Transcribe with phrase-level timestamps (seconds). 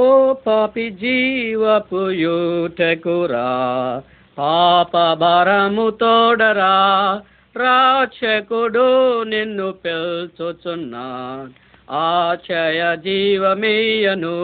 [0.00, 4.02] ఓ పాపి జీవపు యూటకురా
[4.38, 7.20] పాప భారము తోడరా.
[7.56, 11.48] రాక్షకుడు నిన్ను పిల్చుచున్నా
[11.90, 14.38] ఆచయ జీవమీయను.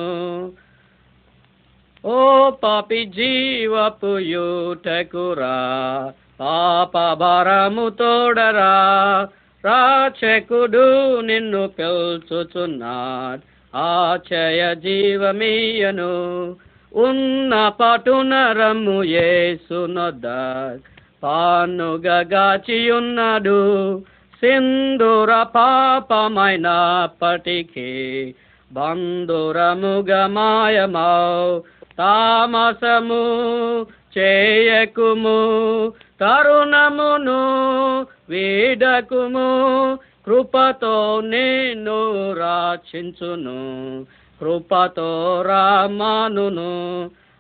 [2.06, 5.58] ఓ పాపి జీవపు యూటకురా
[6.40, 9.28] పాప భారము తోడరా.
[9.66, 13.42] రాచకుడు నిన్ను పిల్చుచున్నాడు
[13.78, 16.56] ఆచయ జీవమీయను.
[16.94, 20.24] ఉన్న పటున రమ్ము యేసునొద్ద
[21.24, 23.62] పానుగా గాచియున్నాడు.
[24.46, 26.22] సింధుర పాపమైనప్పటికీ
[28.72, 30.12] బంధురముగ
[32.00, 33.22] తామసము
[34.16, 35.40] చేయకుము
[36.22, 37.40] తరుణమును
[38.30, 39.50] వీడకుము
[40.28, 41.98] కృపతో నేను
[42.34, 43.60] రాచించును
[44.42, 45.12] కృపతో
[45.48, 46.72] రామానును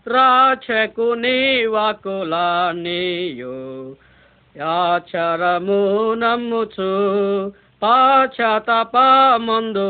[0.05, 3.55] రాచకుని వాకులా నీయు
[4.55, 5.79] యాచరము
[6.19, 6.91] నమ్ముచు
[7.81, 8.95] పాచతప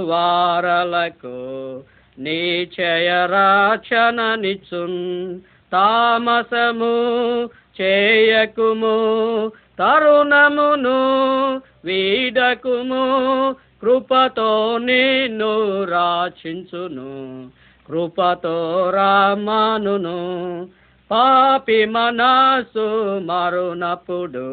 [0.05, 1.37] వారలకు
[2.17, 5.01] నీచయ రాచన నిచున్
[5.71, 6.95] తామసము
[7.79, 8.97] చేయకుము
[9.79, 10.99] తరుణమును
[11.85, 13.03] వీడకుము
[13.81, 15.53] కృపతో నిన్ను
[15.85, 17.11] రాచించును
[17.87, 18.57] కృపతో
[18.95, 20.19] రామానును
[21.11, 22.87] పాపి మనసు
[23.19, 24.49] మరునప్పుడు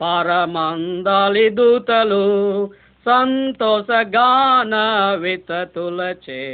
[0.00, 2.26] పరమందలి దూతలు
[3.06, 4.74] సంతోషగాన
[5.20, 6.44] వితతులచే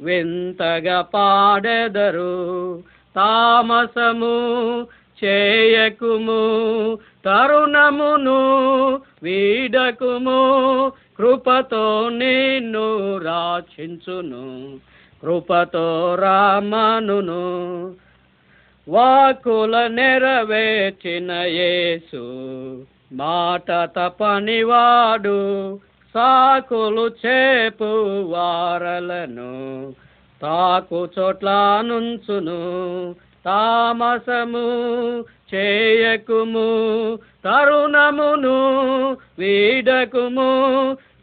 [0.00, 2.82] వింతగా పాడెదరు.
[3.16, 4.34] తామసము
[5.18, 6.42] చేయకుము
[7.24, 8.40] తరుణమును
[9.22, 10.40] వీడకుము
[11.18, 14.76] కృపతో నిన్ను రాచించును
[15.22, 17.42] కృపతో రామనును
[18.88, 22.22] వాకుల నెరవేర్చిన యేసు
[23.12, 25.38] మాట తపనివాడు
[26.14, 27.90] సాకులు చేపు
[28.32, 29.52] వారలను
[30.40, 31.48] తాకు చోట్ల
[31.82, 32.60] నుంచును
[33.44, 34.64] తామసము
[35.52, 36.68] చేయకుము
[37.44, 38.56] తరుణమును
[39.38, 40.50] వీడకుము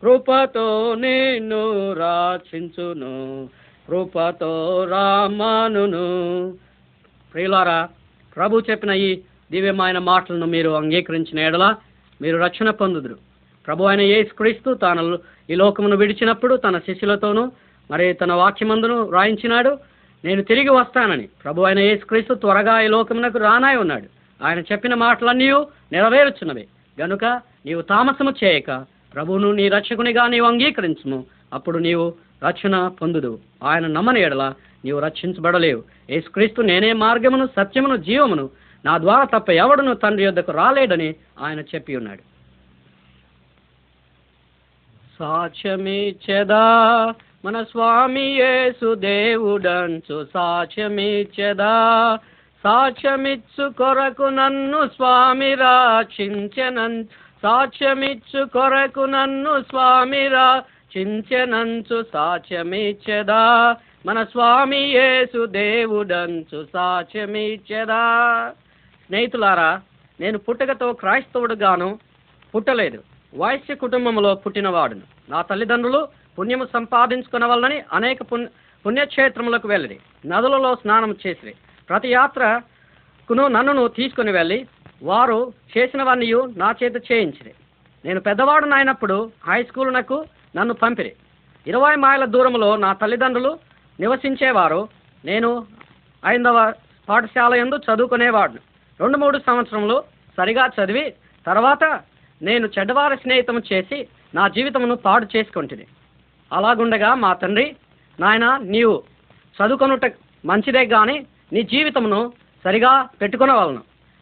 [0.03, 0.67] కృపతో
[1.01, 1.63] నిన్ను
[1.99, 3.15] రాచించును
[3.87, 4.53] కృపతో
[4.89, 6.07] రామానును
[7.35, 7.89] ప్రియులారా
[8.35, 9.19] ప్రభు చెప్పిన ఈ
[9.51, 11.75] దివ్యమైన మాటలను మీరు అంగీకరించిన ఎడల
[12.21, 13.17] మీరు రక్షణ పొందుదురు.
[13.67, 15.19] ప్రభు అయిన యేసుక్రీస్తు తాను
[15.49, 17.51] ఈ లోకమును విడిచినప్పుడు తన శిష్యులతోనూ
[17.91, 19.77] మరి తన వాక్యమందును రాయించినాడు.
[20.25, 24.07] నేను తిరిగి వస్తానని ప్రభు అయిన యేసుక్రీస్తు త్వరగా ఈ లోకమునకు రానాయి ఉన్నాడు.
[24.45, 25.49] ఆయన చెప్పిన మాటలన్నీ
[25.91, 26.67] నెరవేరుచున్నవి.
[27.01, 27.25] గనుక
[27.65, 28.71] నీవు తామసము చేయక
[29.15, 31.19] ప్రభువును నీ రక్షకునిగా నీవు అంగీకరించుము.
[31.53, 32.13] అప్పుడు నీవు
[32.47, 34.53] రక్షణ పొందుదు ఆయన నమ్మని ఎడల
[34.85, 35.83] నీవు రక్షించబడలేవు.
[36.09, 38.49] యేసుక్రీస్తు నేనే మార్గమును సత్యమును జీవమును.
[38.85, 41.09] నా ద్వారా తప్ప ఎవడును తండ్రి యొద్దకు రాలేడని
[41.39, 42.23] ఆయన చెప్పి ఉన్నాడు.
[45.19, 46.65] సాక్ష్యమిచ్చెదా
[47.45, 51.73] మన స్వామి యేసు దేవుడంచు సాక్ష్యమిచ్చెదా?
[52.63, 57.03] సాక్ష్యమిచ్చు కొరకు నన్ను స్వామి రాచించెనన్
[57.43, 63.43] సాక్ష్యమిచ్చు కొరకు నన్ను స్వామి రాచించెనంచు సాక్ష్యమిచ్చదా?
[64.05, 68.03] మన స్వామి యేసు దేవుడంచు సాక్ష్యమిచ్చదా?
[69.05, 69.81] స్నేహితులారా
[70.19, 71.99] నేను పుట్టకతో క్రైస్తవుడుగాను
[72.55, 73.03] పుట్టలేదు.
[73.37, 75.01] వైశ్య కుటుంబంలో పుట్టినవాడును.
[75.29, 76.07] నా తల్లిదండ్రులు
[76.39, 78.47] పుణ్యము సంపాదించుకున్న వల్లని అనేక పుణ్య
[78.85, 79.99] పుణ్యక్షేత్రములకు వెళ్ళిరి.
[80.25, 81.55] నదులలో స్నానం చేసిరి.
[81.89, 84.67] ప్రతి యాత్రకును నన్నును తీసుకుని వెళ్ళి
[85.03, 87.53] వారు చేసినవన్నీ నా చేత చేయించిరి.
[88.05, 91.13] నేను పెద్దవాడు అయినప్పుడు హై స్కూల్ నాకు నన్ను పంపిరి.
[91.67, 94.81] ఇరవై మైళ్ళ దూరంలో నా తల్లిదండ్రులు నివసించేవారు.
[95.25, 95.49] నేను
[96.23, 96.73] ఐదవ
[97.09, 98.57] పాఠశాల ఎందు చదువుకునేవాడు
[98.99, 100.03] రెండు మూడు సంవత్సరములు
[100.37, 101.13] సరిగా చదివి
[101.45, 101.83] తర్వాత
[102.41, 105.85] నేను చెడ్డవారి స్నేహితం చేసి నా జీవితమును పాడు చేసుకుంటుంది
[106.51, 107.75] అలాగుండగా మా తండ్రి
[108.19, 109.03] నాయన నీవు
[109.57, 110.05] చదువుకొనుట
[110.45, 111.15] మంచిదే కానీ
[111.53, 112.33] నీ జీవితమును
[112.65, 113.81] సరిగా పెట్టుకునవలను.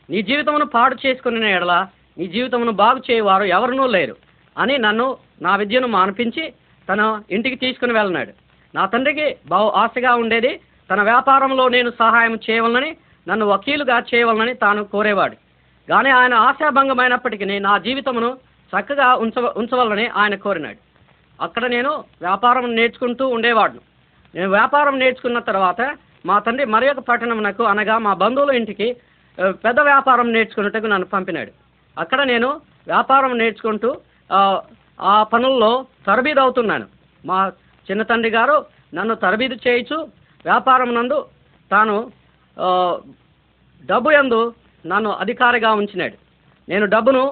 [0.09, 1.88] నీ జీవితమును పాడు చేసుకునే ఎడల
[2.18, 4.15] నీ జీవితమును బాగు చేయవారు ఎవరునూ లేరు
[4.57, 6.53] అని నన్ను నా విద్యను మానిపించి
[6.89, 8.43] తన ఇంటికి తీసుకుని వెళ్ళినాడు.
[8.75, 10.59] నా తండ్రికి బహు ఆశగా ఉండేది.
[10.89, 12.91] తన వ్యాపారంలో నేను సహాయం చేయవలనని
[13.27, 15.35] నన్ను వకీలుగా చేయవలనని తాను కోరేవాడు.
[15.89, 18.37] కానీ ఆయన ఆశాభంగమైనప్పటికీ నా జీవితమును
[18.73, 20.79] చక్కగా ఉంచ ఉంచవలని ఆయన కోరినాడు.
[21.41, 21.91] అక్కడ నేను
[22.21, 23.81] వ్యాపారం నేర్చుకుంటూ ఉండేవాడును.
[24.35, 25.81] నేను వ్యాపారం నేర్చుకున్న తర్వాత
[26.25, 28.95] మా తండ్రి మరి ఒక పట్టణమునకు అనగా మా బంధువుల ఇంటికి
[29.65, 31.51] పెద్ద వ్యాపారం నేర్చుకున్నట్టుకు నన్ను పంపినాడు.
[31.99, 32.47] అక్కడ నేను
[32.87, 33.89] వ్యాపారం నేర్చుకుంటూ
[35.01, 36.85] ఆ, పనుల్లో తరబీదవుతున్నాను.
[37.25, 37.51] మా
[37.88, 38.56] చిన్న తండ్రి గారు
[38.97, 39.97] నన్ను తరబీదు చేయించు.
[40.50, 41.19] వ్యాపారం నందు
[41.71, 41.95] తాను
[43.91, 44.41] డబ్బు యందు
[44.85, 46.18] నన్ను అధికారిగా ఉంచినాడు.
[46.68, 47.24] నేను డబ్బును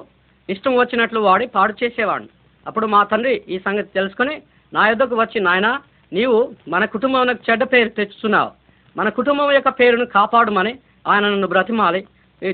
[0.48, 2.30] ఇష్టం వచ్చినట్లు వాడి పాడు చేసేవాడిని
[2.66, 4.34] అప్పుడు మా తండ్రి ఈ సంగతి తెలుసుకొని
[4.72, 5.68] నా యొద్దకు వచ్చి నాయన
[6.16, 6.38] నీవు
[6.72, 8.50] మన కుటుంబం చెడ్డ పేరు తెచ్చుతున్నావు
[8.96, 10.72] మన కుటుంబం యొక్క పేరును కాపాడమని
[11.10, 12.00] ఆయన నన్ను బ్రతిమాలి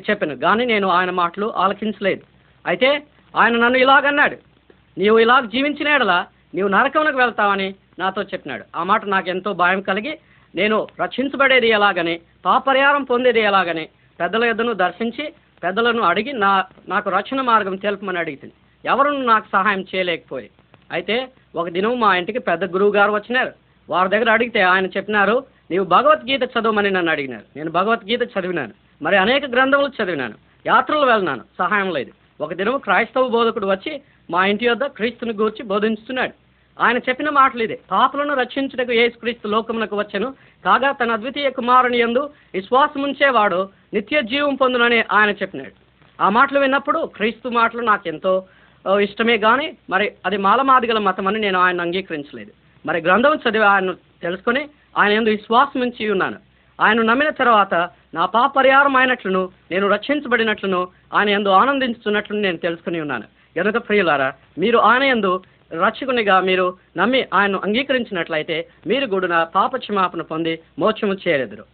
[0.06, 0.34] చెప్పాను.
[0.44, 2.22] కానీ నేను ఆయన మాటలు ఆలకించలేదు.
[2.64, 2.88] అయితే
[3.34, 4.36] ఆయన నన్ను ఇలాగన్నాడు.
[5.00, 6.18] నీవు ఇలాగ జీవించినాడలా
[6.56, 7.68] నీవు నరకమునకు వెళ్తావని
[7.98, 8.64] నాతో చెప్పినాడు.
[8.76, 10.18] ఆ మాట నాకు ఎంతో భయం కలిగి
[10.54, 13.88] నేను రక్షించబడేది ఎలాగని పాపరిహారం పొందేది ఎలాగని
[14.20, 18.52] పెద్దల యొద్దను దర్శించి పెద్దలను అడిగి నా నాకు రక్షణ మార్గం తెలుపమని అడిగింది
[18.84, 20.50] ఎవరు నాకు సహాయం చేయలేకపోయి.
[20.92, 23.52] అయితే ఒక దినం మా ఇంటికి పెద్ద గురువు గారు వచ్చినారు.
[23.90, 27.44] వారి దగ్గర అడిగితే ఆయన చెప్పినారు నీవు భగవద్గీత చదవమని నన్ను అడిగినారు.
[27.56, 28.72] నేను భగవద్గీత చదివినాను.
[29.02, 30.34] మరి అనేక గ్రంథములు చదివినాను.
[30.66, 32.12] యాత్రలు వెళ్ళినాను సహాయం లేదు.
[32.40, 34.00] ఒక దినం క్రైస్తవ బోధకుడు వచ్చి
[34.30, 36.47] మా ఇంటి వద్ద క్రీస్తుని గూర్చి బోధించుతున్నాడు.
[36.80, 37.78] ఆయన చెప్పిన మాటలు ఇదే.
[37.90, 40.34] పాపలను రక్షించుటకు యేసుక్రీస్తు లోకమునకు వచ్చను.
[40.64, 45.74] కాగా తన అద్వితీయ కుమారుని యందు విశ్వాసముంచేవాడు నిత్య జీవం పొందునని ఆయన చెప్పినాడు.
[46.22, 48.44] ఆ మాటలు విన్నప్పుడు క్రీస్తు మాటలు నాకు ఎంతో
[49.00, 52.52] ఇష్టమే కానీ మరి అది మాలమాదిగల మతం అని నేను ఆయన అంగీకరించలేదు.
[52.86, 53.90] మరి గ్రంథం చదివి ఆయన
[54.22, 56.36] తెలుసుకొని ఆయన ఎందు విశ్వాసం ఉంచి ఉన్నాను.
[56.80, 57.74] ఆయన నమ్మిన తర్వాత
[58.14, 63.26] నా పాప పరిహారం అయినట్లును నేను రక్షించబడినట్లును ఆయన ఎందు ఆనందించుతున్నట్లు నేను తెలుసుకుని ఉన్నాను.
[63.58, 66.66] గనుక ప్రియులారా మీరు ఆయన ఎందు రక్షకునిగా మీరు
[66.96, 68.56] నమ్మి ఆయన్ను అంగీకరించినట్లయితే
[68.86, 71.64] మీరు కూడా పాప క్షమాపణ పొంది మోక్షము చేరెదురు.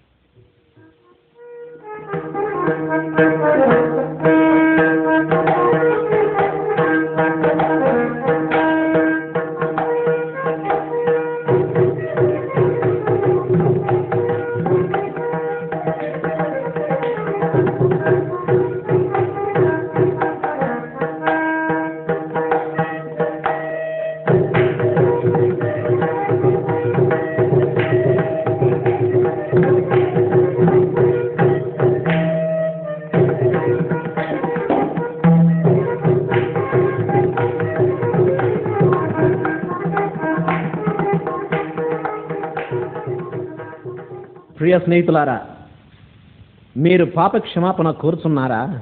[44.75, 45.41] ప్రియ స్నేహితులారా
[46.77, 48.81] మీరు పాప క్షమాపణ కోరుచున్నారా?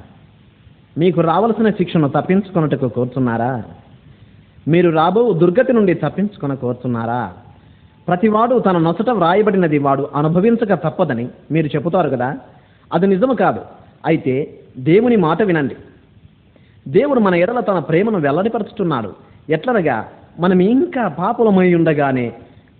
[0.97, 3.63] మీకు రావలసిన శిక్షను తప్పించుకున్నట్టుకు కోరుచున్నారా?
[4.67, 7.33] మీరు రాబో దుర్గతి నుండి తప్పించుకొన కోరుచున్నారా?
[8.07, 12.37] ప్రతివాడు తన నొసట వ్రాయబడినది వాడు అనుభవించక తప్పదని మీరు చెబుతారు కదా?
[12.93, 13.59] అది నిజము కాదు.
[14.05, 15.75] అయితే దేవుని మాట వినండి.
[16.87, 19.13] దేవుడు మన ఎడల తన ప్రేమను వెల్లడిపరుచుతున్నాడు
[19.49, 20.07] ఎట్లనగా
[20.39, 22.33] మనం ఇంకా పాపులమై ఉండగానే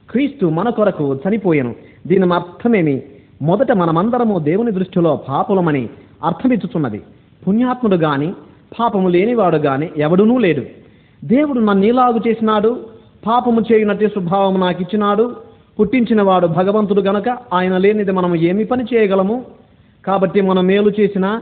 [0.10, 1.76] క్రీస్తు మన కొరకు చనిపోయెను.
[2.08, 3.02] దీని అర్థమేమి
[3.42, 5.90] మొదట మనమందరము దేవుని దృష్టిలో పాపులమని
[6.24, 7.02] అర్థమిచ్చుచున్నది.
[7.48, 8.34] పుణ్యాత్ముడు గాని
[8.80, 10.64] పాపము లేనివాడు గాని ఎవడునూ లేడు.
[11.24, 12.86] దేవుడు నన్ను ఇలాగు చేసినాడు
[13.28, 15.36] పాపము చేయునట్టి స్వభావము నాకు ఇచ్చినాడు
[15.80, 19.46] పుట్టించినవాడు భగవంతుడు గనక ఆయన లేనిది మనం ఏమి పని చేయగలము?
[20.06, 21.42] కాబట్టి మనం మేలు చేసినా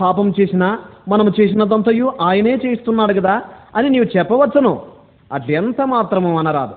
[0.00, 0.78] పాపం చేసినా
[1.08, 3.42] మనము చేసినదంతయు ఆయనే చేస్తున్నాడు కదా
[3.76, 4.82] అని నీవు చెప్పవచ్చును.
[5.32, 6.72] అట్లెంత మాత్రము అనరాదు.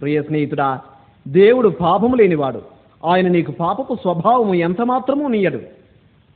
[0.00, 0.80] ప్రియ స్నేహితుడా
[1.28, 2.62] దేవుడు పాపము లేనివాడు.
[3.04, 5.60] ఆయన నీకు పాపపు స్వభావము ఎంత మాత్రము నీయడు.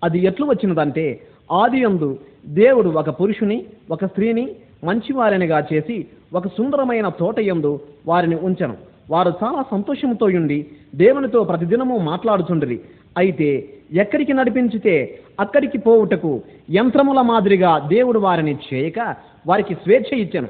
[0.04, 1.20] అది ఎట్లు వచ్చినదంటే
[1.52, 8.74] ఆదియందు దేవుడు ఒక పురుషుని ఒక స్త్రీని మంచివారినిగా చేసి ఒక సుందరమైన తోట యందు వారిని ఉంచను.
[9.10, 12.80] వారు చాలా సంతోషంతో ఉండి దేవునితో ప్రతిదినము మాట్లాడుచుండ్రి.
[13.18, 16.40] అయితే ఎక్కడికి నడిపించితే అక్కడికి పోవుటకు
[16.70, 19.14] యంత్రముల మాదిరిగా దేవుడు వారిని చేయక
[19.46, 20.48] వారికి స్వేచ్ఛ ఇచ్చెను.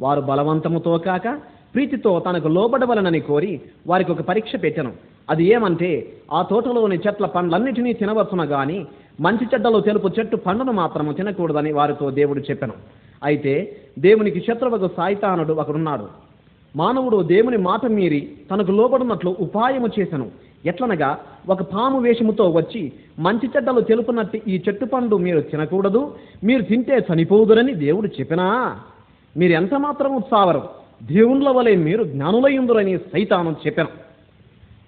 [0.00, 1.40] వారు బలవంతముతో కాక
[1.74, 4.92] ప్రీతితో తనకు లోబడవలనని కోరి వారికి ఒక పరీక్ష పెట్టెను.
[5.30, 8.86] అది ఏమంటే ఆ తోటలోని చెట్ల పండ్లన్నిటినీ తినవచ్చున గాని
[9.20, 12.72] మంచి చెడ్డలో తెలుపు చెట్టు పండును మాత్రము తినకూడదని వారితో దేవుడు చెప్పాను.
[13.22, 16.08] అయితే దేవునికి శత్రువుకు సాయితానుడు ఒకడున్నాడు.
[16.76, 20.30] మానవుడు దేవుని మాట మీరి తనకు లోబడినట్లు ఉపాయము చేశాను
[20.66, 26.98] ఎట్లనగా ఒక పాము వేషముతో వచ్చి మంచి చెడ్డలు తెలుపునట్టు ఈ చెట్టు పండు మీరు తినకూడదు మీరు తింటే
[26.98, 28.80] చనిపోదురని దేవుడు చెప్పినా?
[29.36, 30.62] మీరు ఎంత మాత్రం ఉత్సావరు
[31.02, 33.88] దేవుళ్ళ వలె మీరు జ్ఞానులయ్యుందురని సైతానం చెప్పాను.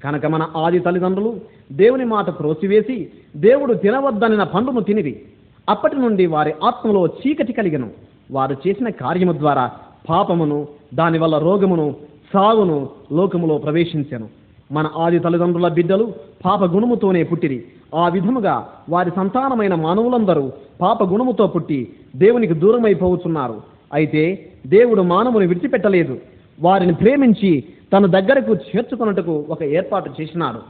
[0.05, 1.41] కనుక మన ఆది తల్లిదండ్రులు
[1.73, 5.23] దేవుని మాట త్రోసివేసి దేవుడు తినవద్దనిన పండును తినిరి.
[5.69, 7.91] అప్పటి నుండి వారి ఆత్మలో చీకటి కలిగను.
[8.31, 9.71] వారు చేసిన కార్యము ద్వారా
[10.11, 11.95] పాపమును దానివల్ల రోగమును
[12.35, 14.29] సాగును లోకములో ప్రవేశించెను.
[14.73, 16.13] మన ఆది తల్లిదండ్రుల బిడ్డలు
[16.45, 17.65] పాప గుణముతోనే పుట్టిరి.
[17.95, 26.19] ఆ విధముగా వారి సంతానమైన మానవులందరూ పాప గుణముతో పుట్టి దేవునికి దూరమైపోతున్నారు అయితే దేవుడు మానవుని విడిచిపెట్టలేదు.
[26.61, 30.61] వారిని ప్రేమించి తన దగ్గరకు చేర్చుకొనుటకు ఒక ఏర్పాటు చేసినాడు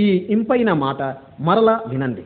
[0.00, 1.02] ఈ ఇంపైన మాట
[1.40, 2.22] మరలా వినండి.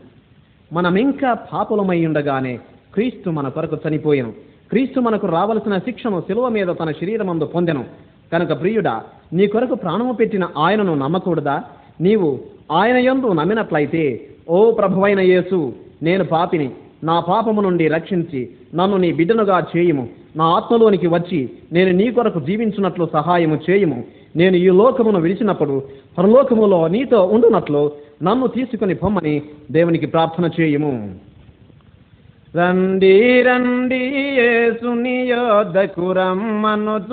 [0.72, 2.58] మనం ఇంకా పాపులమై ఉండగానే
[2.94, 4.32] క్రీస్తు మన కొరకు చనిపోయాను.
[4.70, 7.84] క్రీస్తు మనకు రావలసిన శిక్షను శిలువ మీద తన శరీరమందు పొందెను.
[8.32, 11.62] కనుక ప్రియుడా నీ కొరకు ప్రాణము పెట్టిన ఆయనను నమ్మకూడదా?
[12.00, 12.40] నీవు
[12.72, 15.72] ఆయన యందు నమ్మినట్లయితే ఓ ప్రభువైన యేసు
[16.02, 16.70] నేను పాపిని
[17.04, 20.08] నా పాపము నుండి రక్షించి నన్ను నీ బిడ్డనుగా చేయుము.
[20.36, 24.04] నా ఆత్మలోనికి వచ్చి నేను నీ కొరకు జీవించున్నట్లు సహాయము చేయుము.
[24.36, 25.82] నేను ఈ లోకమును విడిచినప్పుడు
[26.18, 31.14] పరలోకములో నీతో ఉండునట్లు నన్ను తీసుకుని పొమ్మని దేవునికి ప్రార్థన చేయము.
[32.56, 34.04] రండి రండి
[34.38, 35.30] యేసుని
[36.12, 37.04] రమ్మనుచున్నాడు.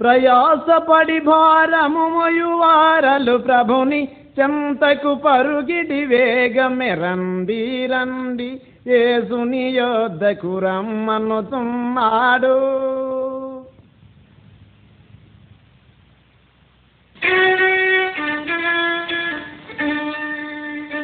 [0.00, 7.86] ప్రయాసపడి భారము మోయువారలు ప్రభుని చెంతకు పరుగిడి వేగమె రండి.
[7.86, 8.50] రండి
[8.88, 12.54] ఏసుని యొద్దకు రమ్మనుతున్నాడు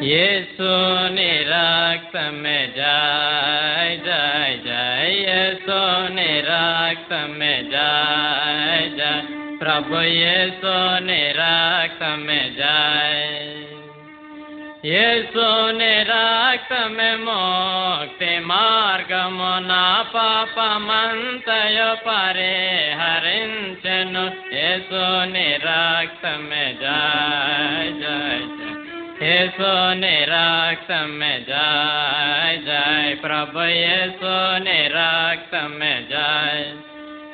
[0.03, 5.11] యేసుని రక్తమే జయ జయ జయ.
[5.27, 9.44] యేసుని రక్తమే జయ జయ.
[9.59, 13.43] प्रभु ये सोने राख में जाए।
[14.85, 22.57] ये सोने राख में मोक्ते मार्ग मोना पाप मंतय परे
[22.93, 28.41] हरिंचनु। ये सोने राख में जाए जाए
[29.21, 36.65] हे सोने राख में जाए जाए। प्रभु ये सोने राख में जाए।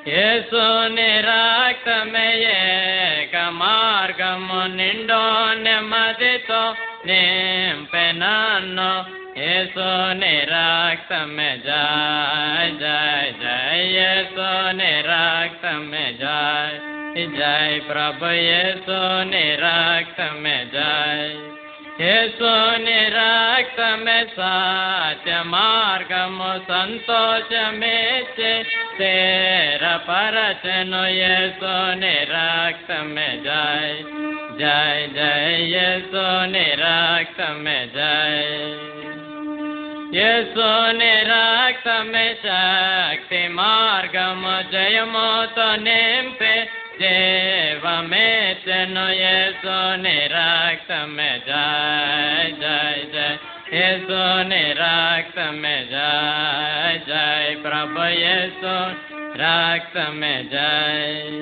[0.08, 0.62] ಯೇಸು
[0.96, 2.60] ನಿರಾಕ್ತಮಯೇ
[3.34, 5.24] ಕಮಾರ್ಗಮು ನಿಂಡೋ
[5.62, 6.64] ನೆಮ್ಮದಿತೋ
[7.06, 8.92] ನಿಂಪೆ ನಾನು
[9.40, 16.80] ಯೇಸು ನಿರಾಕ್ತಮೆ ಜಾಯ್ ಜಾಯ್ ಜಾಯ್ ಯೇಸು ನಿರಾಕ್ತಮೆ ಜಾಯ್
[17.14, 21.51] जय प्रभु ये सो निराक्त में जय
[22.28, 28.64] सोने रक्त में साच मार्गम संतोष में से
[28.98, 33.94] तेरा परचन ये सोने रक्त में जाय।
[34.58, 38.42] जय जय, ये सोने रक्त में जाय।
[40.18, 45.06] ये सोने रक्त में शक्ति मार्गम जय
[45.56, 47.78] तो नेम पे। జయ
[49.22, 53.38] యేసు నిరక్త మే శక్తి మార్గము జయముతో నింపే దేవమేతను యేసు నిరక్త మే జయ జయ జయ
[53.74, 58.74] యేసు నిరక్త మే జయ జయ ప్రభు యేసు
[59.42, 61.40] రక్త మే జయ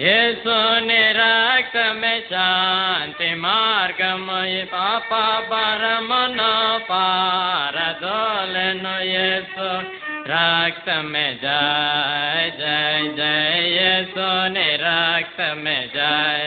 [0.00, 4.40] యేసు నిరక్త మే శాంతి మార్గము
[4.72, 5.10] పాప
[5.50, 6.54] పరమును
[6.88, 9.93] పారదోలను యేసు
[10.26, 16.42] रक्त में जाय जय जय ये सोने रक्त में जाय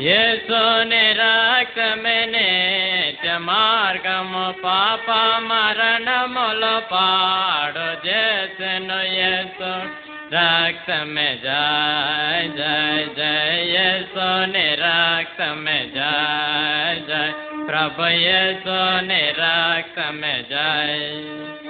[0.00, 4.32] ये सोने रक्त में नित्य मार्गम
[4.62, 9.72] पापा मरण मोल पाड़ो। जैसे नो ये सो
[10.32, 17.32] रक्त में जाय जय जय ये सोने रक्त में जाय जय।
[17.66, 21.65] प्रभु ये सोने रक्त में जाय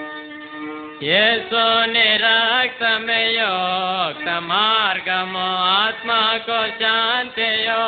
[1.05, 7.81] येसो निरक्त में योक्त मार्गमो आत्मा को शांति यो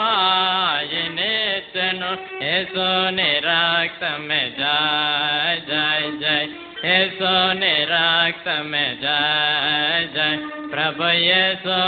[1.18, 2.12] नित्यनु
[2.44, 2.90] येसो
[3.20, 6.48] निरक्त में जय जय जय
[6.86, 10.38] येसो निरक्त में जय जय
[10.74, 11.82] प्रभु येसो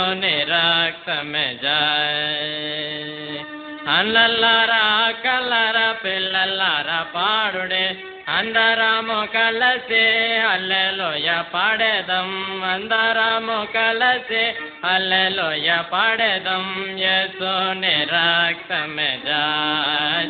[8.27, 10.03] అందరము కలసే
[10.51, 12.29] అల్లెలోయ పాడేదం.
[12.63, 16.65] అందరము కలసే అల్లెలోయ పాడేదం.
[16.97, 19.41] యసోని రాక్తమే జా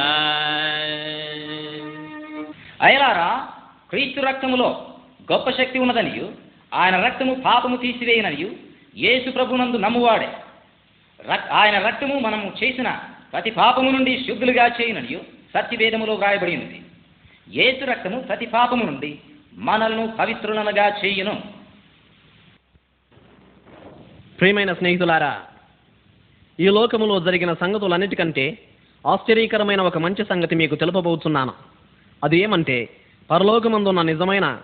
[2.81, 3.47] అయలారా
[3.89, 4.87] క్రీస్తు రక్తములో
[5.31, 6.33] గొప్ప శక్తి ఉన్నదనియు
[6.73, 10.29] ఆయన రక్తము పాపము తీసివేయనయు యేసు ప్రభునందు నమ్మువాడే.
[11.31, 12.99] రక్ ఆయన రక్తము మనము చేసిన
[13.33, 15.19] ప్రతి పాపము నుండి శుద్ధులుగా చేయుననియు
[15.53, 16.81] సత్యవేదములో వ్రాయబడి ఉంది
[17.49, 19.19] యేసు రక్తము ప్రతి పాపము నుండి
[19.53, 21.43] మనల్ని పవిత్రులనుగా చేయును.
[24.39, 25.41] ప్రియమైన స్నేహితులారా
[26.59, 28.57] ఈ లోకములో జరిగిన సంగతులన్నిటికంటే
[29.07, 31.53] ఆశ్చర్యకరమైన ఒక మంచి సంగతి మీకు తెలుపబోతున్నాను.
[32.23, 32.89] అది ఏమంటే
[33.31, 34.61] పరలోకమందున్న నిజమైన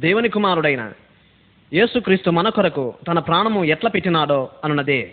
[0.00, 0.92] దేవుని కుమారుడైన
[1.74, 5.12] యేసుక్రీస్తు మన కొరకు తన ప్రాణము ఎట్లా పెట్టినాడో అన్నదే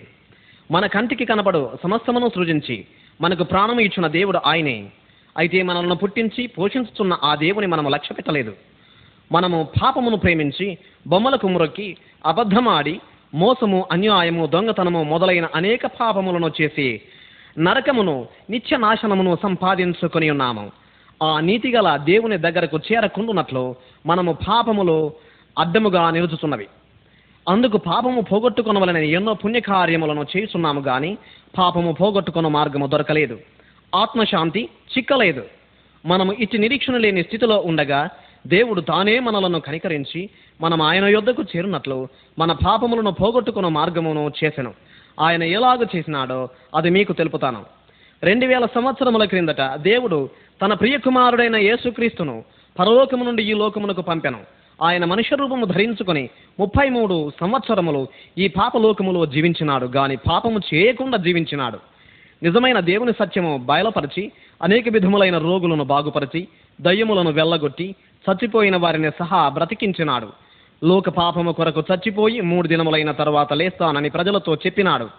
[0.71, 2.85] మన కంటికి కనపడు సమస్తమును సృజించి
[3.21, 4.89] మనకు ప్రాణము ఇచ్చిన దేవుడు ఆయనే.
[5.37, 8.53] అయితే మనల్ని పుట్టించి పోషించుతున్న ఆ దేవుని మనము లక్ష్య పెట్టలేదు.
[9.31, 12.99] మనము పాపమును ప్రేమించి బొమ్మలకు మురొక్కి అబద్ధమాడి
[13.33, 17.01] మోసము అన్యాయము దొంగతనము మొదలైన అనేక పాపములను చేసి
[17.59, 20.71] నరకమును నిత్య నాశనమును సంపాదించుకొని ఉన్నాము.
[21.23, 25.13] ఆ నీతిగల దేవుని దగ్గరకు చేరకుండునట్లు మనము పాపములో
[25.59, 26.67] అడ్డముగా నిలుచుతున్నవి.
[27.49, 31.17] అందుకు పాపము పోగొట్టుకొనవలనని ఎన్నో పుణ్యకార్యములను చేస్తున్నాము గాని
[31.57, 33.39] పాపము పోగొట్టుకున్న మార్గము దొరకలేదు.
[33.95, 35.43] ఆత్మశాంతి చిక్కలేదు.
[36.05, 38.09] మనము ఇట్టి నిరీక్షణ లేని స్థితిలో ఉండగా
[38.47, 40.29] దేవుడు తానే మనలను కనికరించి
[40.61, 42.07] మనం ఆయన యొద్దకు చేరినట్లు
[42.39, 44.73] మన పాపములను పోగొట్టుకున్న మార్గమును చేసెను.
[45.19, 47.65] ఆయన ఎలాగ చేసినాడో అది మీకు తెలుపుతాను.
[48.23, 50.29] రెండు వేల సంవత్సరముల క్రిందట దేవుడు
[50.61, 52.43] తన ప్రియకుమారుడైన యేసుక్రీస్తును
[52.79, 54.39] పరలోకము నుండి ఈ లోకమునకు పంపెను.
[54.81, 56.29] ఆయన మనుష్య రూపము ధరించుకొని
[56.59, 61.79] ముప్పై మూడు సంవత్సరములు ఈ పాపలోకములో జీవించినాడు గాని పాపము చేయకుండా జీవించినాడు.
[62.43, 64.31] నిజమైన దేవుని సత్యము బయలుపరిచి
[64.63, 66.47] అనేక విధములైన రోగులను బాగుపరిచి
[66.81, 70.27] దయ్యములను వెళ్ళగొట్టి చచ్చిపోయిన వారిని సహా బ్రతికించినాడు.
[70.83, 75.09] లోక పాపము కొరకు చచ్చిపోయి మూడు దినములైన తర్వాత లేస్తానని ప్రజలతో చెప్పినాడు.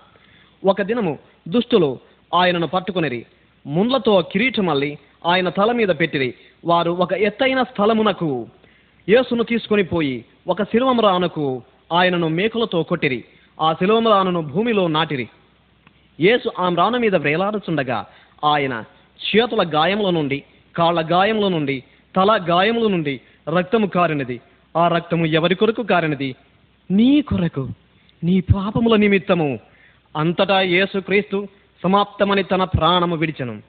[0.65, 1.99] ఒక దినము దుష్టులు
[2.35, 3.27] ఆయనను పట్టుకునిరి
[3.67, 6.35] ముండ్లతో కిరీటమల్లి ఆయన తల మీద పెట్టిరి.
[6.65, 8.47] వారు ఒక ఎత్తైన స్థలమునకు
[9.09, 13.25] యేసును తీసుకొని పోయి ఒక శిలువమరానుకు ఆయనను మేకులతో కొట్టిరి.
[13.61, 15.29] ఆ శిలువమరానును భూమిలో నాటిరి.
[16.21, 18.07] యేసు ఆ రాను మీద వేలాడుచుండగా
[18.45, 18.85] ఆయన
[19.27, 20.43] చేతుల గాయముల నుండి
[20.77, 21.83] కాళ్ళ గాయముల నుండి
[22.17, 23.21] తల గాయముల నుండి
[23.59, 24.41] రక్తము కారినది.
[24.77, 26.35] ఆ రక్తము ఎవరి కొరకు కారినది?
[26.91, 27.69] నీ కొరకు.
[28.25, 29.59] నీ పాపముల నిమిత్తము
[30.17, 31.49] అంతటా యేసు క్రీస్తు
[31.83, 33.63] సమాప్తమని తన ప్రాణము విడిచను.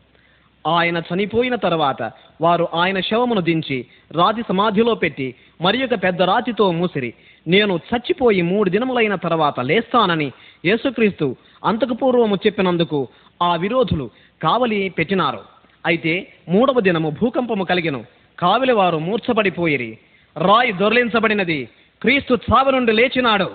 [0.67, 7.13] ఆయన చనిపోయిన తర్వాత వారు ఆయన శవమును దించి రాతి సమాధిలో పెట్టి మరి ఒక పెద్ద రాతితో మూసిరి.
[7.47, 10.31] నేను చచ్చిపోయి మూడు దినములైన తర్వాత లేస్తానని
[10.65, 13.07] యేసుక్రీస్తు అంతకు పూర్వము చెప్పినందుకు
[13.41, 14.09] ఆ విరోధులు
[14.43, 15.39] కావలి పెట్టినారు.
[15.85, 18.05] అయితే మూడవ దినము భూకంపము కలిగిను.
[18.39, 19.97] కావలి వారు మూర్ఛపడిపోయిరి.
[20.37, 21.69] రాయి దొర్లించబడినది.
[22.01, 23.51] క్రీస్తు చావు నుండి లేచినాడు.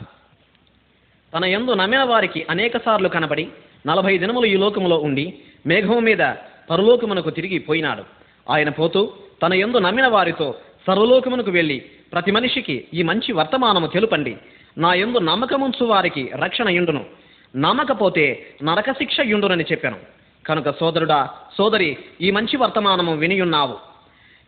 [1.37, 3.49] తన యందు నమ్మిన వారికి అనేకసార్లు కనబడి
[3.87, 5.35] నలభై దినములు ఈ లోకములో ఉండి
[5.67, 6.23] మేఘము మీద
[6.71, 8.03] పరలోకమునకు తిరిగి పోయినాడు.
[8.51, 10.55] ఆయన పోతూ తన యందు నమ్మిన వారితో
[10.87, 14.37] సర్వలోకమునకు వెళ్ళి ప్రతి మనిషికి ఈ మంచి వర్తమానము తెలుపండి.
[14.79, 17.05] నా యందు నమ్మకముంచు వారికి రక్షణ యుండును.
[17.57, 19.97] నమ్మకపోతే నరక ఇండునని చెప్పాను.
[20.47, 23.93] కనుక సోదరుడా సోదరి ఈ మంచి వర్తమానము వినియున్నావు.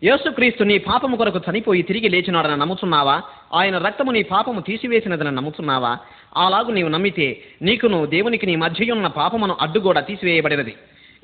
[0.05, 3.22] యేసుక్రీస్తు నీ పాపము కొరకు చనిపోయి తిరిగి లేచినాడని నమ్ముతున్నావా
[3.55, 5.98] ఆయన రక్తము నీ పాపము తీసివేసినదని నమ్ముతున్నావా
[6.37, 10.74] అలాగు నీవు నమ్మితే నీకును దేవునికి నీ మధ్యయున్న పాపమును అడ్డుగోడ తీసివేయబడినది.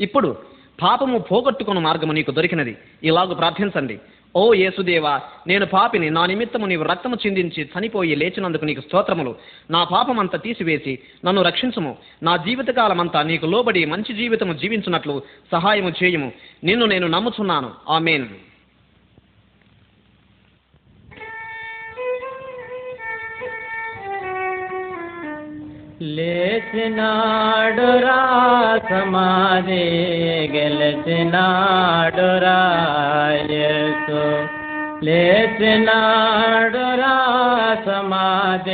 [0.00, 0.36] ఇప్పుడు
[0.82, 2.76] పాపము పోగొట్టుకున్న మార్గము నీకు దొరికినది.
[3.02, 3.98] ఇలాగ ప్రార్థించండి.
[4.36, 9.34] ఓ యేసుదేవా నేను పాపిని నా నిమిత్తము నీవు రక్తము చిందించి చనిపోయి లేచినందుకు నీకు స్తోత్రములు.
[9.70, 11.96] నా పాపమంతా తీసివేసి నన్ను రక్షించుము.
[12.22, 16.32] నా జీవితకాలమంతా నీకు లోబడి మంచి జీవితము జీవించున్నట్లు సహాయము చేయుము.
[16.64, 17.70] నిన్ను నేను నమ్ముచున్నాను.
[17.88, 18.26] ఆమెన్.
[26.02, 26.80] लेचनाडोरासमा
[30.52, 31.60] गलनाडो
[35.02, 38.68] लेनाडो रासमाध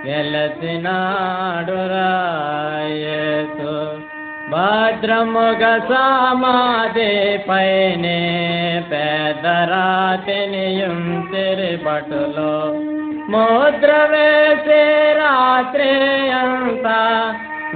[0.05, 1.79] గెలచినాడు
[2.89, 3.73] యేసు.
[4.49, 8.19] భద్రముగ సమాధి పైనే
[8.91, 9.67] పెద్దరాతినియుం
[11.31, 12.53] తిరుపటులో
[13.29, 15.91] ముద్ర వేసే రాత్రి
[16.33, 16.99] అంతా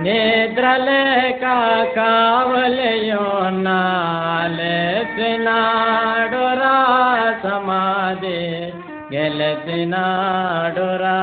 [0.04, 1.58] नेद्रले का
[1.96, 4.80] कावल यो नाले
[5.16, 6.78] सिनाडोरा
[7.44, 8.42] समाधि
[9.12, 11.20] गेल सिनाडोरा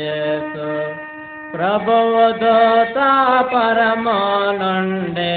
[0.00, 0.68] येसु
[1.52, 3.10] प्रबोधता
[3.52, 5.34] परमानन्दे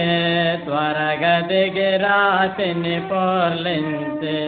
[0.66, 4.40] त्वरगदिगे रातिनि पोर्लिन्ते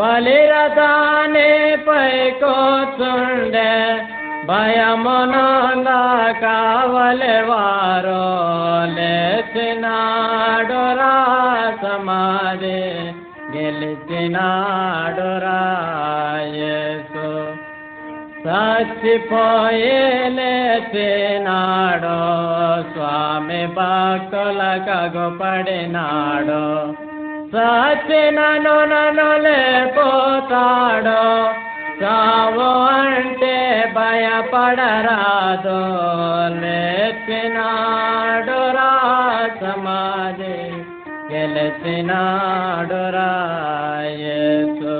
[0.00, 1.50] बलिरदाने
[1.88, 2.58] पैको
[2.98, 3.72] चुण्डे
[4.48, 5.90] భయమునంద
[6.42, 8.24] కావలి వారో
[8.96, 11.14] లేచినాడు రా
[11.82, 12.80] సమాధి
[13.54, 17.28] గెలిచినాడు రాయేసు
[18.44, 19.98] చచ్చిపోయి
[20.36, 22.16] లేచినాడు
[22.90, 26.64] స్వామి భక్తుల కగుపడినాడు
[27.54, 31.20] సచినను నన్ను లేపోతాడు
[32.00, 33.56] చావు అంటే
[33.94, 35.80] భయపడరాదు
[36.62, 38.90] లేచినాడు రా
[39.60, 40.56] సమాధి
[41.30, 43.30] గెలిచినాడు రా
[44.22, 44.96] యేసు.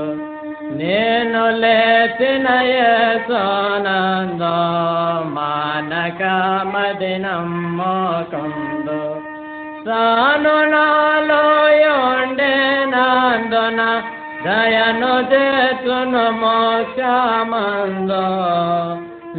[0.79, 4.55] నేను లేచిన యేసోనందో
[5.37, 6.23] మానక
[6.73, 9.01] మదినం మోకందు
[9.87, 11.43] సాను నాలో
[12.95, 13.81] నందున
[14.45, 18.25] దయను చేతును మోక్షమందో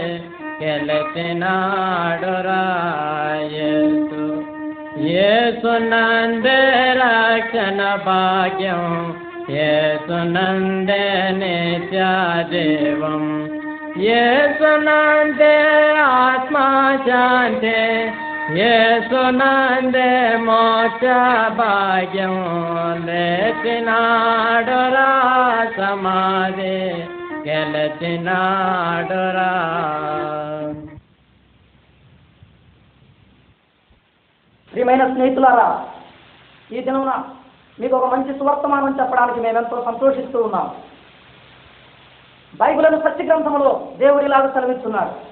[0.61, 2.63] గెలిచినాడు రా
[3.53, 4.23] యేసు
[5.23, 6.61] ఏసునందే
[7.01, 8.85] రక్షణ భాగ్యం
[9.67, 11.03] ఏసునందే
[11.41, 13.25] నిత్యజీవం
[14.17, 15.55] ఏసునందే
[16.07, 18.20] ఆత్మశాంతి ఏసునందే మోక్ష
[21.58, 22.34] భాగ్యం
[23.06, 25.10] లేచినాడు రా
[25.78, 26.76] సమాధి
[27.48, 29.22] గెలిచినాడు
[34.74, 35.86] ప్రియమైన స్నేహితులారా
[36.72, 37.24] ఈ దినమున
[37.80, 40.72] మీకు ఒక మంచి సువర్తమానం చెప్పడానికి మేమెంతో సంతోషిస్తూ ఉన్నాం.
[42.56, 45.31] బైబిలను సత్య గ్రంథములో దేవుడిలాగా ఇలాగ సెలవిస్తున్నాడు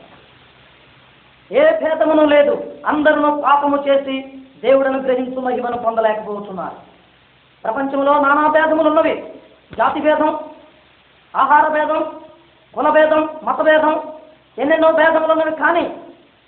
[1.52, 2.72] ఏ భేదమును లేదు.
[2.86, 4.22] అందరూ పాపము చేసి
[4.62, 6.76] దేవుడను గ్రహించు మహిమను పొందలేకపోతున్నారు.
[7.64, 9.34] ప్రపంచంలో నానా భేదములు ఉన్నవి.
[9.78, 10.40] జాతి భేదం
[11.36, 12.20] ఆహార భేదం
[12.76, 14.02] కులభేదం భేదం మత భేదం
[14.58, 15.96] ఎన్నెన్నో భేదములు ఉన్నవి కానీ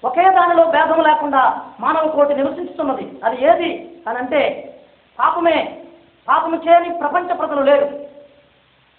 [0.06, 3.20] ఒకే దానిలో భేదం లేకుండా మానవ కోటి నివసిస్తున్నది.
[3.24, 4.74] అది ఏది అని అంటే
[5.20, 5.82] పాపమే.
[6.28, 8.00] పాపము చేయని ప్రపంచ ప్రజలు లేరు.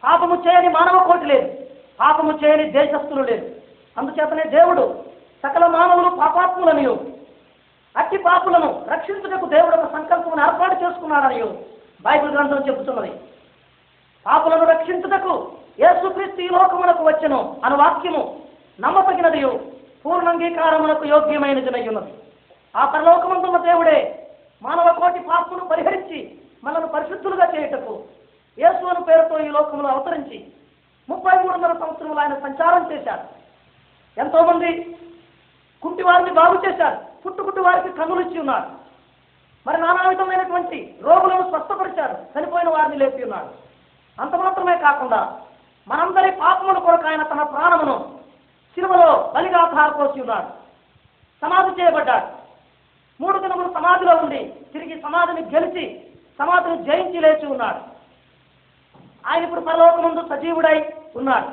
[0.04, 1.58] పాపము చేయని మానవ కోటి లేదు.
[2.00, 3.46] పాపము చేయని దేశస్థులు లేరు.
[3.98, 5.11] అందుచేతనే దేవుడు
[5.42, 6.94] సకల మానవులు పాపాత్ములనియు.
[7.94, 11.48] అట్టి పాపులను రక్షించుటకు దేవుడు ఒక సంకల్పం ఏర్పాటు చేసుకున్నాడనియు.
[12.04, 13.12] బైబిల్ గ్రంథం చెబుతున్నది.
[14.26, 15.34] పాపులను రక్షించుటకు
[15.82, 18.22] యేసుక్రీస్తు ఈ లోకమునకు వచ్చెను అను వాక్యము
[18.78, 19.52] నమ్మతగినదియు.
[20.04, 22.12] పూర్ణంగీకారమునకు యోగ్యమైనదినై ఉన్నది
[22.74, 23.98] ఆ పరలోకమందున్న దేవుడే
[24.62, 26.20] మానవ కోటి పాపును పరిహరించి
[26.64, 27.94] మనను పరిశుద్ధులుగా చేయుటకు
[28.58, 30.38] యేసు అను పేరుతో ఈ లోకంలో అవతరించి
[31.08, 33.24] ముప్పై మూడున్నర సంవత్సరములు ఆయన సంచారం చేశారు
[34.16, 34.70] ఎంతోమంది
[35.82, 36.98] కుంటి వారిని బాగు చేశారు.
[37.22, 38.68] పుట్టుకుంటి వారికి కన్నులు ఇచ్చి ఉన్నారు.
[39.66, 42.16] మరి నానా విధమైనటువంటి రోగులను స్వస్థపరిచారు.
[42.32, 43.50] చనిపోయిన వారిని లేపి ఉన్నాడు
[44.22, 45.40] అంత మాత్రమే కాకుండా
[45.88, 48.18] మనందరి పాపముల కొరకు ఆయన తన ప్రాణమును
[48.74, 50.48] శిలువలో బలిగా ధారపోసి ఉన్నాడు
[51.42, 52.26] సమాధి చేయబడ్డాడు.
[53.20, 54.40] మూడు దినములు సమాధిలో ఉండి
[54.72, 55.84] తిరిగి సమాధిని గెలిచి
[56.38, 57.80] సమాధిని జయించి లేచి ఉన్నాడు
[59.28, 60.78] ఆయన ఇప్పుడు పరలోకముందు సజీవుడై
[61.16, 61.50] ఉన్నాడు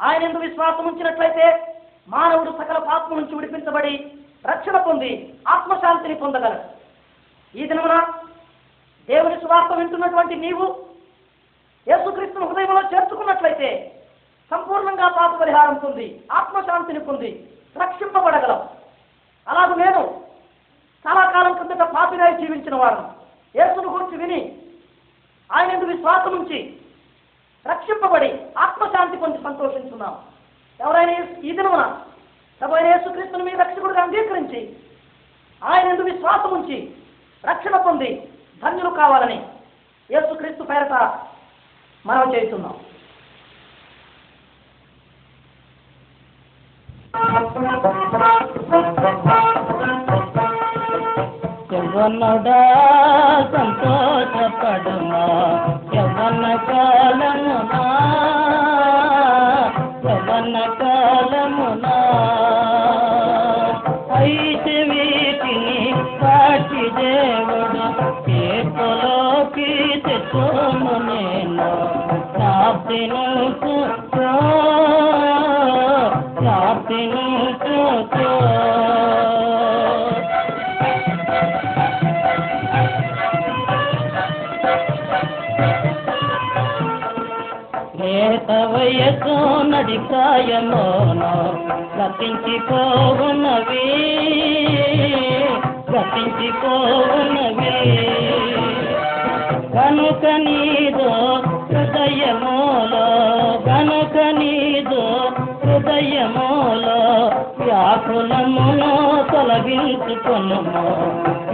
[0.00, 1.46] ఆయన ఎందుకు విశ్వాసం ఉంచినట్లయితే
[2.08, 3.94] మానవుడు సకల పాపం నుంచి విడిపించబడి
[4.44, 5.10] రక్షణ పొంది
[5.46, 6.60] ఆత్మశాంతిని పొందగలడు.
[7.54, 7.94] ఈ దినమున
[9.08, 10.66] దేవుని సువార్త వింటున్నటువంటి నీవు
[11.86, 13.70] యేసుక్రీస్తును హృదయంలో చేర్చుకున్నట్లయితే
[14.50, 16.06] సంపూర్ణంగా పాప పరిహారం పొంది
[16.38, 17.30] ఆత్మశాంతిని పొంది
[17.76, 18.60] రక్షింపబడగలం
[19.46, 20.02] అలాగే నేను
[21.04, 23.02] చాలా కాలం కిందట పాపిరాయి జీవించిన వారు
[23.54, 24.40] యేసును గురించి విని
[25.50, 26.58] ఆయన విశ్వాసం నుంచి
[27.66, 28.30] రక్షింపబడి
[28.64, 30.16] ఆత్మశాంతి పొంది సంతోషించున్నాం
[30.80, 31.84] ఎవరైనా ఈ- దినమున
[32.60, 34.60] ప్రభు యేసుక్రీస్తుని మీ రక్షకుడిగా అంగీకరించి
[35.62, 36.78] ఆయన విశ్వాసం ఉంచి
[37.44, 38.10] రక్షణ పొంది
[38.62, 39.38] ధన్యులు కావాలని
[40.10, 40.94] యేసుక్రీస్తు పేరట
[42.06, 42.76] మనం చేస్తున్నాం.
[51.72, 52.60] యవ్వనుడా
[53.52, 55.22] సంతోషపడుమా?
[55.94, 57.82] యవ్వన కాలమునా
[60.04, 61.86] యవ్వన కాలమున
[64.18, 65.78] అయితే వీటిని
[66.20, 67.84] కాటి దేవుడు
[68.26, 69.70] చేతులోకి
[70.06, 71.68] తెచ్చును నేను.
[72.34, 73.24] ప్రాప్తిను
[73.62, 74.30] చూచో
[76.38, 77.24] ప్రాప్తిను
[77.64, 78.32] చూచో
[88.28, 91.34] లేత వయసు నడికాయలోనో
[91.98, 93.86] గతించిపోవున్నవి
[95.92, 97.74] గతించిపోవున్నవి
[99.74, 101.12] కనుక నీదో
[101.72, 103.06] హృదయమోలో
[103.66, 105.04] కనుక నీదో
[105.64, 107.00] హృదయమోలో
[107.64, 108.92] వ్యాకులమును
[109.32, 110.86] తొలగించుకొనుము.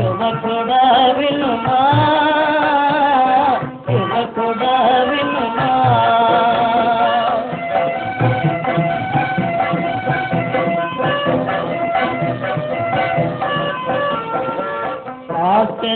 [0.02, 0.84] యువకుడా
[1.18, 1.80] వినుమా?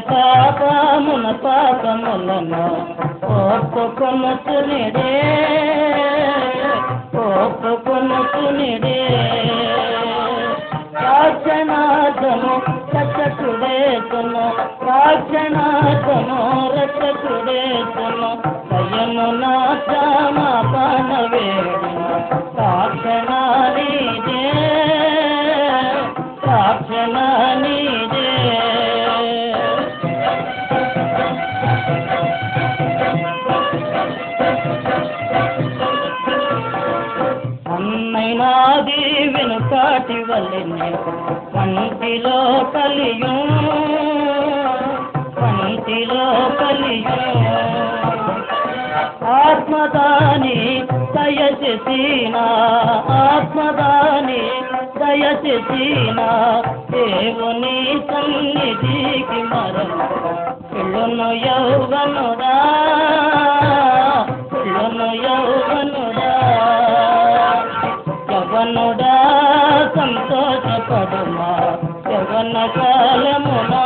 [0.08, 2.64] పాపమున పాపములను
[3.38, 5.12] ఒప్పుకొనుచునిడే
[7.28, 8.98] ఒప్పుకొనుచునిడే
[10.96, 12.54] రాక్షణాదము
[12.94, 14.44] రక్షకుడేతును
[14.88, 16.38] రాక్షణాదము
[16.76, 18.30] రక్షకుడేతును
[18.78, 22.47] అయ్యను నా క్షమాపణ వేడును
[41.54, 42.38] పంటిలో
[42.74, 43.34] కలియు
[45.40, 46.24] పంటిలో
[46.60, 47.16] కలియు.
[49.32, 50.56] ఆత్మదాని
[51.14, 52.36] దయచేసిన
[53.22, 54.42] ఆత్మదాని
[55.00, 56.20] దయచేసిన
[56.90, 57.76] దేవుని
[58.08, 60.00] సన్నిధికి మరణ
[60.70, 62.54] పిల్లను యౌవనుడా
[64.52, 65.97] పిల్లను యౌవనుడా
[72.48, 73.80] యవన కాలమునా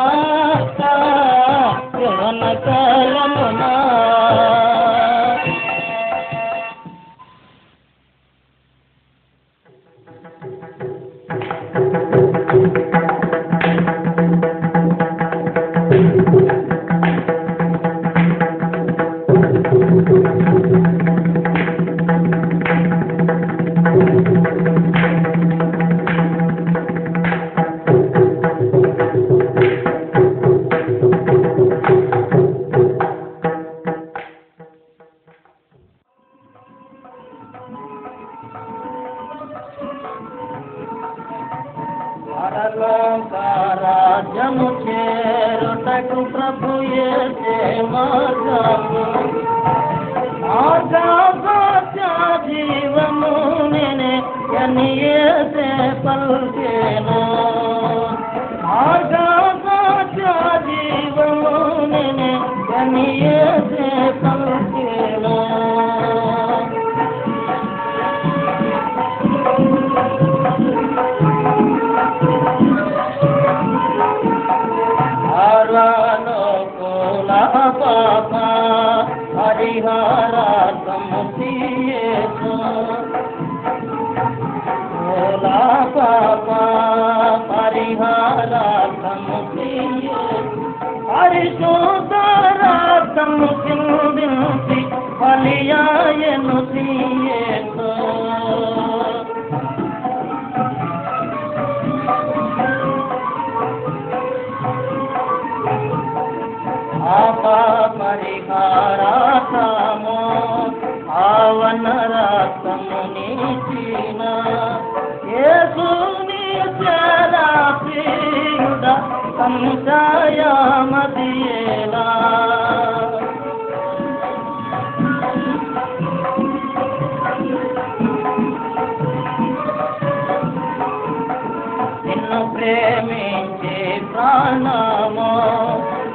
[134.35, 135.31] ప్రాణము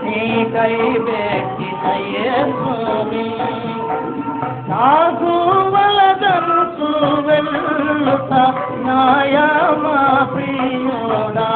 [0.03, 0.75] నీకై
[1.07, 3.25] పెట్టిన యేసుని
[4.69, 5.33] నాకు
[5.73, 6.89] వలదంచు
[7.27, 8.33] వెళ్ళుట
[8.85, 9.99] న్యాయమా
[10.33, 11.13] ప్రియుడా.
[11.37, 11.46] నాకు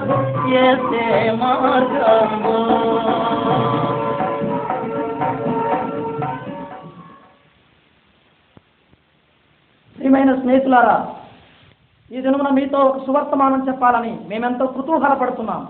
[0.00, 2.54] చేరుటకు ప్రభు చేసే మార్గము
[9.96, 11.14] ప్రియమైన స్నేహితులారా
[12.12, 15.68] ఈ దినమున మీతో ఒక సువర్తమానం చెప్పాలని మేమెంతో కుతూహలపడుతున్నాం.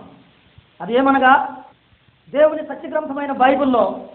[0.81, 1.62] అదేమనగా
[2.33, 4.07] దేవుని సత్యగ్రంథమైన బైబిల్లో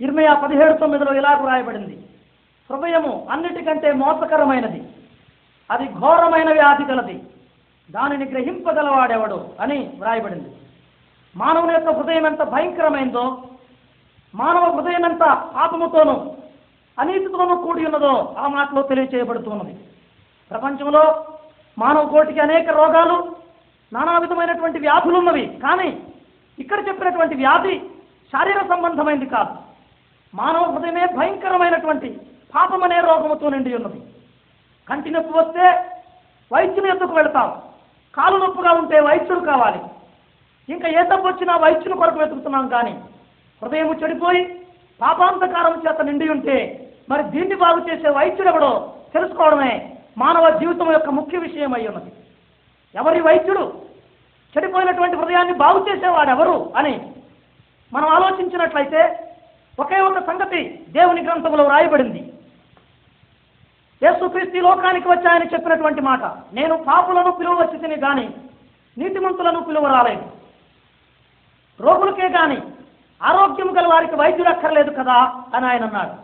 [0.00, 1.96] ఇరవై పదిహేడు తొమ్మిదిలో ఇలా రాయబడింది
[2.70, 4.82] హృదయము అన్నిటికంటే మోసకరమైనది.
[5.70, 7.22] అది ఘోరమైన వ్యాధి కలది.
[7.90, 10.50] దానిని గ్రహింపగలవాడెవడు అని వ్రాయబడింది.
[11.36, 13.24] మానవుని యొక్క హృదయం ఎంత భయంకరమైందో
[14.34, 15.24] మానవ హృదయం ఎంత
[15.56, 16.36] పాపముతోనూ
[16.98, 19.74] అనీతితోనూ కూడి ఉన్నదో ఆ మాటలో తెలియచేయబడుతున్నది.
[20.50, 21.04] ప్రపంచంలో
[21.78, 23.36] మానవ కోటికి అనేక రోగాలు
[23.92, 25.88] నానా విధమైనటువంటి వ్యాధులు ఉన్నవి కానీ
[26.58, 27.74] ఇక్కడ చెప్పినటువంటి వ్యాధి
[28.32, 29.54] శారీర సంబంధమైంది కాదు.
[30.34, 32.08] మానవ హృదయమే భయంకరమైనటువంటి
[32.54, 34.00] పాపమనే రోగముతో నిండి ఉన్నది.
[34.88, 35.66] కంటి నొప్పి వస్తే
[36.52, 37.48] వైద్యుని ఎందుకు వెళతాం.
[38.16, 39.80] కాలు నొప్పుగా ఉంటే వైద్యుడు కావాలి.
[40.68, 42.94] ఇంకా ఏ తప్పు వచ్చినా వైద్యుని కొరకు వెతుకుతున్నాం కానీ
[43.62, 44.42] హృదయం చెడిపోయి
[45.00, 46.56] పాపాంతకారం చేత నిండి ఉంటే
[47.10, 48.70] మరి దీన్ని బాగు చేసే వైద్యుడు ఎవడో
[49.14, 49.72] తెలుసుకోవడమే
[50.22, 52.10] మానవ జీవితం యొక్క ముఖ్య విషయం అయి ఉన్నది.
[52.94, 53.64] ఎవరి వైద్యుడు
[54.54, 56.94] చెడిపోయినటువంటి హృదయాన్ని బాగు చేసేవాడు ఎవరు అని
[57.92, 59.02] మనం ఆలోచించినట్లయితే
[59.82, 60.60] ఒకే ఒక సంగతి
[60.96, 62.22] దేవుని గ్రంథంలో రాయబడింది.
[64.02, 66.24] యేసుక్రీస్తు లోకానికి వచ్చి ఆయన చెప్పినటువంటి మాట.
[66.56, 68.26] నేను పాపులను పిలువచ్చి తిని కానీ
[68.96, 70.26] నీతిమంతులను పిలువరాలేదు.
[71.80, 72.58] రోగులకే కానీ
[73.20, 75.18] ఆరోగ్యం గల వారికి వైద్యుడు అక్కర్లేదు కదా
[75.54, 76.14] అని ఆయన అన్నాడు.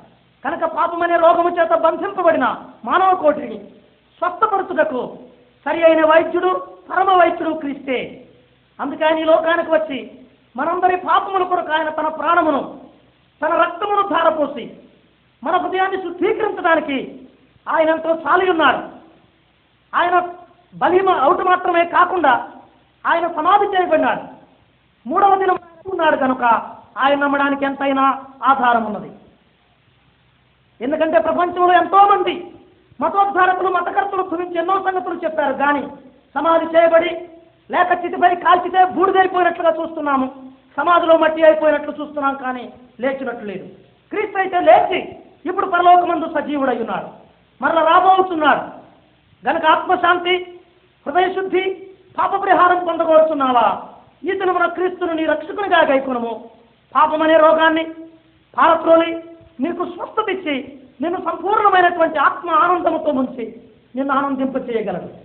[0.45, 2.47] కనుక పాపమనే రోగము చేత బంధింపబడిన
[2.85, 3.59] మానవ కోటిని
[4.19, 5.03] స్వస్థపరచుటకు
[5.67, 6.51] సరి అయిన వైద్యుడు
[6.91, 7.99] పరమ వైద్యుడు క్రీస్తే.
[8.81, 9.99] అందుకే ఆయన ఈ లోకానికి వచ్చి
[10.57, 12.63] మనందరి పాపముల కొరకు ఆయన తన ప్రాణమును
[13.41, 14.65] తన రక్తమును ధారపోసి
[15.43, 16.99] మన హృదయాన్ని శుద్ధీకరించడానికి
[17.67, 18.83] ఆయనంతో చాలి ఉన్నాడు
[19.93, 20.17] ఆయన
[20.75, 22.51] బలిమ అవుట మాత్రమే కాకుండా
[23.07, 24.23] ఆయన సమాధి చేయబడినాడు.
[25.07, 25.59] మూడవ దినం
[25.93, 26.43] ఉన్నాడు కనుక
[26.99, 28.05] ఆయన నమ్మడానికి ఎంతైనా
[28.45, 29.11] ఆధారం ఉన్నది.
[30.81, 32.35] ఎందుకంటే ప్రపంచంలో ఎంతో మంది
[33.01, 35.55] మతోద్ధారకులు మతకర్తలు గురించి ఎన్నో సంగతులు చెప్పారు.
[35.55, 35.83] కానీ
[36.35, 37.11] సమాధి చేయబడి
[37.71, 40.27] లేక చితిపై కాల్చితే బూడిదైపోయినట్లుగా చూస్తున్నాము.
[40.77, 43.67] సమాధిలో మట్టి అయిపోయినట్లు చూస్తున్నాం కానీ లేచినట్లు లేదు.
[44.11, 45.01] క్రీస్తు అయితే లేచి
[45.49, 47.22] ఇప్పుడు పరలోకమందు సజీవుడై ఉన్నాడు.
[47.63, 48.63] మరలా రాబోతున్నాడు.
[49.49, 50.61] గనక ఆత్మశాంతి
[51.07, 51.63] హృదయ శుద్ధి
[52.19, 53.83] పాప పరిహారం పొందగోరుతున్నావా?
[54.25, 56.51] ఇతను మన క్రీస్తును నీ రక్షకునిగా గైకునము.
[56.95, 57.85] పాపమనే రోగాన్ని
[58.59, 59.25] పాలత్రోలి
[59.61, 63.45] నీకు స్వస్థత ఇచ్చి నిన్ను సంపూర్ణమైనటువంటి ఆత్మ ఆనందముతో ముంచి
[63.97, 65.22] నిన్ను ఆనందింప చేయగలడు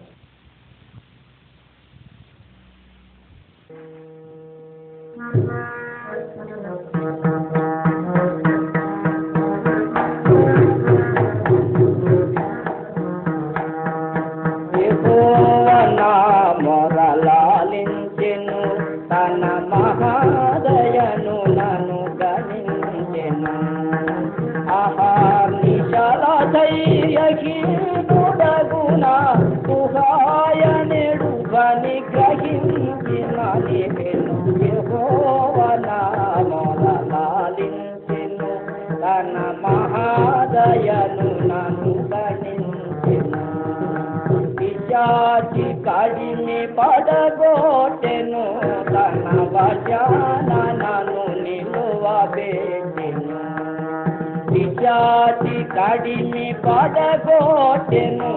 [55.98, 58.32] వాడిని కడిమి పడగొట్టెను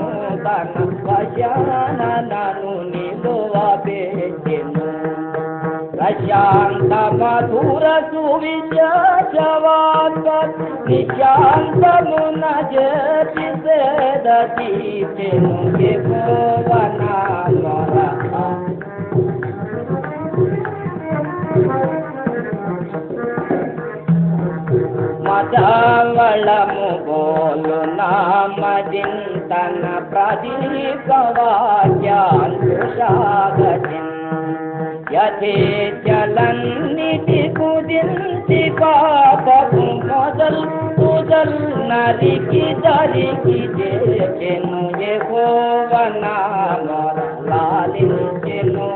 [0.44, 0.74] తన
[1.06, 4.86] వశాన నన్ను నిలువబెట్టెను
[5.92, 10.26] ప్రశాంత మధుర సువిశాచవాత్మ
[10.88, 15.54] నిశాంతమున జటి సేదీచెను
[30.30, 31.38] నామదింతన
[35.14, 40.62] యథేచలన్నిటి కుదించి పాపపు మొదల్
[40.98, 41.58] కుదల్
[41.90, 46.36] నరికి దరికి చేచెను యెహోవనా
[46.86, 47.18] మొర
[47.50, 48.88] లాలించెను.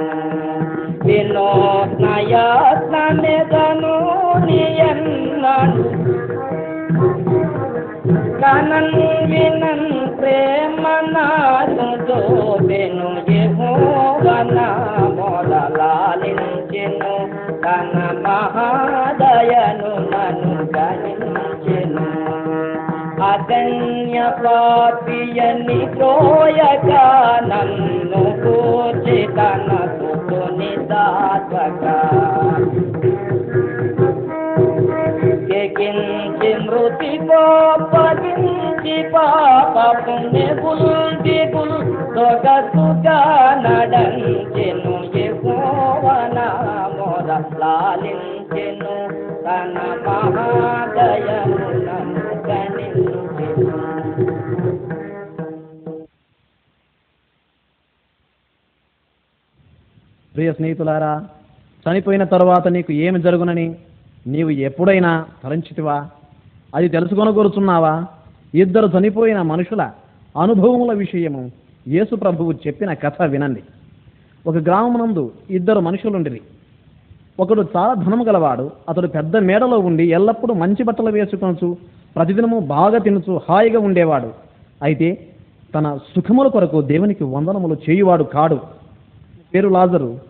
[2.60, 3.94] వినోత్నయత్నమెదను
[4.46, 5.84] నియన్నను
[8.42, 8.94] కనన్
[9.30, 14.58] వినన్ ప్రేమనాథు దోబెను యెహోవన
[15.18, 17.14] మొదలాలించెను
[17.64, 20.57] తన మహాదయను నను
[23.60, 26.90] అగణ్య పాపియని ప్రోయక
[27.48, 31.84] నన్ను కూచి తన సుతుని దాత్వక
[35.50, 41.78] మరణించి మృతి కోపగించి పాప పుణ్య గుల్ది గుల్
[42.14, 43.18] సొగసుగా
[43.64, 46.38] నడంచెను ఎగోవన
[46.96, 47.30] మొర
[47.60, 48.96] లాలించెను
[49.44, 51.68] తన మహాదయను
[60.38, 61.24] ప్రియ స్నేహితులారా
[61.90, 63.74] చనిపోయిన తరువాత నీకు ఏమి జరుగునని
[64.26, 66.06] నీవు ఎప్పుడైనా తలంచితివా?
[66.74, 68.06] అది తెలుసుకొనగోరుచున్నావా?
[68.54, 69.90] ఇద్దరు చనిపోయిన మనుషుల
[70.42, 71.50] అనుభవముల విషయము
[71.88, 73.62] యేసు ప్రభువు చెప్పిన కథ వినండి.
[74.46, 76.40] ఒక గ్రామమునందు ఇద్దరు మనుషులుండిరి.
[77.40, 81.76] ఒకడు చాలా ధనము గలవాడు అతడు పెద్ద మేడలో ఉండి ఎల్లప్పుడూ మంచి బట్టలు వేసుకొనచ్చు
[82.16, 84.32] ప్రతిదినము బాగా తినుచు హాయిగా ఉండేవాడు.
[84.82, 85.26] అయితే
[85.74, 88.78] తన సుఖముల కొరకు దేవునికి వందనములు చేయువాడు కాడు.
[89.54, 90.27] పేరు లాజరు.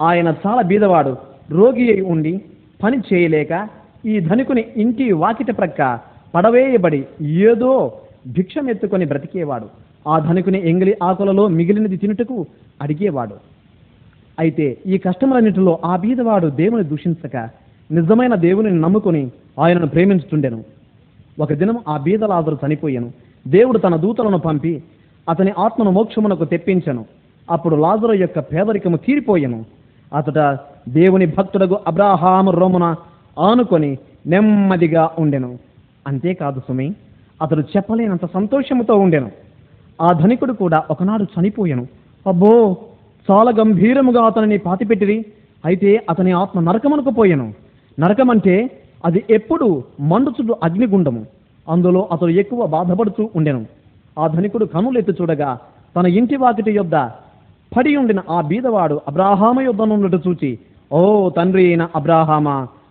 [0.00, 1.16] ఆయన చాలా బీదవాడు
[1.50, 2.40] రోగి అయి ఉండి
[2.82, 3.68] పని చేయలేక
[4.06, 5.98] ఈ ధనికుని ఇంటి వాకిట ప్రక్క
[6.34, 7.92] పడవేయబడి ఏదో
[8.26, 9.66] భిక్షం ఎత్తుకొని బ్రతికేవాడు.
[10.08, 12.46] ఆ ధనికుని ఎంగిలి ఆకులలో మిగిలినది తినుటకు
[12.82, 13.34] అడిగేవాడు.
[14.38, 17.36] అయితే ఈ కష్టములన్నిటిలో ఆ బీదవాడు దేవుని దూషించక
[17.92, 19.30] నిజమైన దేవుని నమ్ముకుని
[19.60, 20.64] ఆయనను ప్రేమించుతుండెను
[21.40, 23.10] ఒక దినం ఆ బీద లాజరు చనిపోయాను.
[23.48, 24.82] దేవుడు తన దూతలను పంపి
[25.28, 27.04] అతని ఆత్మను మోక్షమునకు తెప్పించను.
[27.50, 29.79] అప్పుడు లాజరు యొక్క పేదరికము తీరిపోయెను.
[30.12, 30.58] అతడ
[30.88, 32.94] దేవుని భక్తుడకు అబ్రాహాము రోమున
[33.38, 35.58] ఆనుకొని నెమ్మదిగా ఉండెను.
[36.06, 36.94] అంతేకాదు సుమి
[37.42, 39.30] అతడు చెప్పలేనంత సంతోషముతో ఉండెను.
[40.00, 41.86] ఆ ధనికుడు కూడా ఒకనాడు చనిపోయాను.
[42.26, 42.76] అబ్బో
[43.30, 45.24] చాలా గంభీరముగా అతనిని పాతిపెట్టిరి
[45.64, 47.54] అయితే అతని ఆత్మ నరకమునకు పోయెను.
[48.00, 48.70] నరకమంటే
[49.04, 51.26] అది ఎప్పుడు మండుచుడు అగ్నిగుండము.
[51.68, 53.66] అందులో అతడు ఎక్కువ బాధపడుతూ ఉండెను.
[54.18, 55.58] ఆ ధనికుడు కనులెత్తి చూడగా
[55.96, 56.94] తన ఇంటి వాకిటి యొద్ద
[57.72, 60.50] పడి ఉండిన ఆ బీదవాడు అబ్రాహామ యుద్ధనున్నట్టు చూచి
[60.90, 61.00] ఓ
[61.36, 62.48] తండ్రి అయిన అబ్రాహామ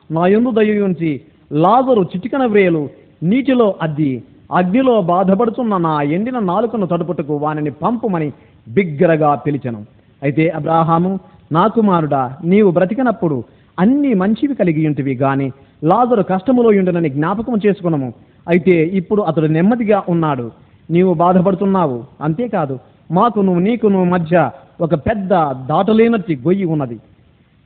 [0.09, 1.11] నా ఎందు దయ ఉంచి
[1.51, 2.83] లాజరు చిటికన వ్రేలు
[3.29, 4.11] నీటిలో అద్ది
[4.59, 8.29] అగ్నిలో బాధపడుతున్న నా ఎండిన నాలుకను తడుపుటకు వానిని పంపుమని
[8.67, 9.81] బిగ్గరగా పిలిచెను.
[10.21, 11.11] అయితే అబ్రాహాము
[11.55, 13.37] నా కుమారుడా నీవు బ్రతికినప్పుడు
[13.77, 15.47] అన్ని మంచివి కలిగి ఉంటివి గాని
[15.83, 18.09] లాజరు కష్టములో ఉండునని జ్ఞాపకం చేసుకున్నాము
[18.47, 20.47] అయితే ఇప్పుడు అతడు నెమ్మదిగా ఉన్నాడు.
[20.89, 21.97] నీవు బాధపడుతున్నావు.
[22.25, 22.75] అంతేకాదు
[23.17, 24.35] మాకును నీకును మధ్య
[24.81, 25.29] ఒక పెద్ద
[25.67, 26.99] దాటలేనట్టి గొయ్యి ఉన్నది.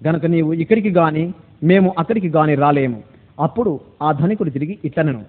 [0.07, 1.33] గనక నీవు ఇక్కడికి గాని
[1.63, 3.01] మేము అక్కడికి గాని రాలేము.
[3.39, 5.21] అప్పుడు ఆ ధనికుడు తిరిగి ఇట్లనెను.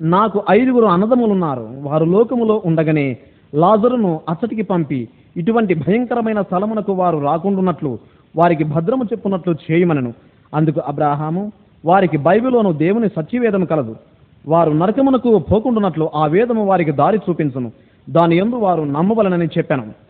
[0.00, 3.16] నాకు ఐదుగురు అన్నదములున్నారు వారు లోకములో ఉండగానే
[3.54, 7.98] లాజరును అచ్చటికి పంపి ఇటువంటి భయంకరమైన స్థలమునకు వారు రాకుండున్నట్లు
[8.36, 10.12] వారికి భద్రము చెప్పున్నట్లు చేయమనను.
[10.54, 11.52] అందుకు అబ్రాహాము
[11.84, 13.96] వారికి బైబిలోను దేవుని సత్యవేదము కలదు.
[14.48, 17.72] వారు నరకమునకు పోకుండున్నట్లు ఆ వేదము వారికి దారి చూపించును.
[18.10, 20.01] దాని ఎందు వారు నమ్మవలనని చెప్పాను.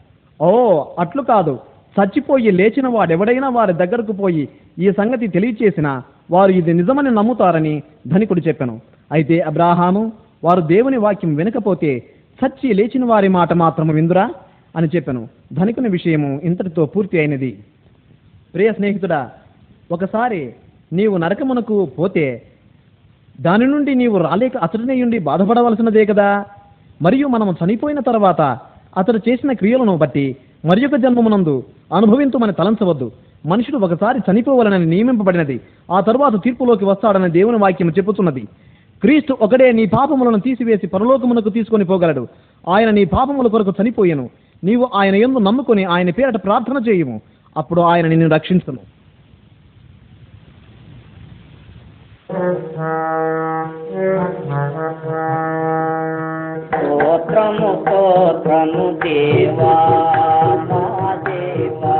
[0.42, 1.58] ఓ అట్లు కాదు.
[2.00, 8.80] చచ్చిపోయి లేచిన వాడెవడైనా వారి దగ్గరకు పోయి ఈ సంగతి తెలియచేసిన వారు ఇది నిజమని నమ్ముతారని ధనికుడు చెప్పాను.
[9.12, 10.12] అయితే అబ్రాహాము
[10.44, 12.02] వారు దేవుని వాక్యం వినకపోతే
[12.40, 14.30] చచ్చి లేచిన వారి మాట మాత్రము విందురా
[14.76, 15.28] అని చెప్పాను.
[15.52, 17.58] ధనికుని విషయము ఇంతటితో పూర్తి అయినది.
[18.54, 19.30] ప్రియ స్నేహితుడా
[19.92, 20.54] ఒకసారి
[20.92, 22.42] నీవు నరకమునకు పోతే
[23.40, 26.44] దాని నుండి నీవు రాలేక అతడినే ఉండి బాధపడవలసినదే కదా?
[27.02, 28.58] మరియు మనము చనిపోయిన తర్వాత
[28.96, 31.64] అతడు చేసిన క్రియలను బట్టి మరి యొక్క జన్మమునందు
[31.96, 33.12] అనుభవించమని తలంచవద్దు.
[33.46, 38.40] మనుషుడు ఒకసారి చనిపోవాలని నియమింపబడినది ఆ తరువాత తీర్పులోకి వస్తాడని దేవుని వాక్యం చెప్పుతున్నది
[39.00, 42.28] క్రీస్తు ఒకడే నీ పాపములను తీసివేసి పరలోకమునకు తీసుకొని పోగలడు.
[42.68, 44.30] ఆయన నీ పాపముల కొరకు చనిపోయెను.
[44.64, 47.20] నీవు ఆయన ఎందు నమ్ముకొని ఆయన పేరట ప్రార్థన చేయుము.
[47.56, 48.78] అప్పుడు ఆయన నిన్ను రక్షించను.
[56.66, 59.72] స్తోత్రము స్తోత్రము దేవా
[61.26, 61.96] దేవా.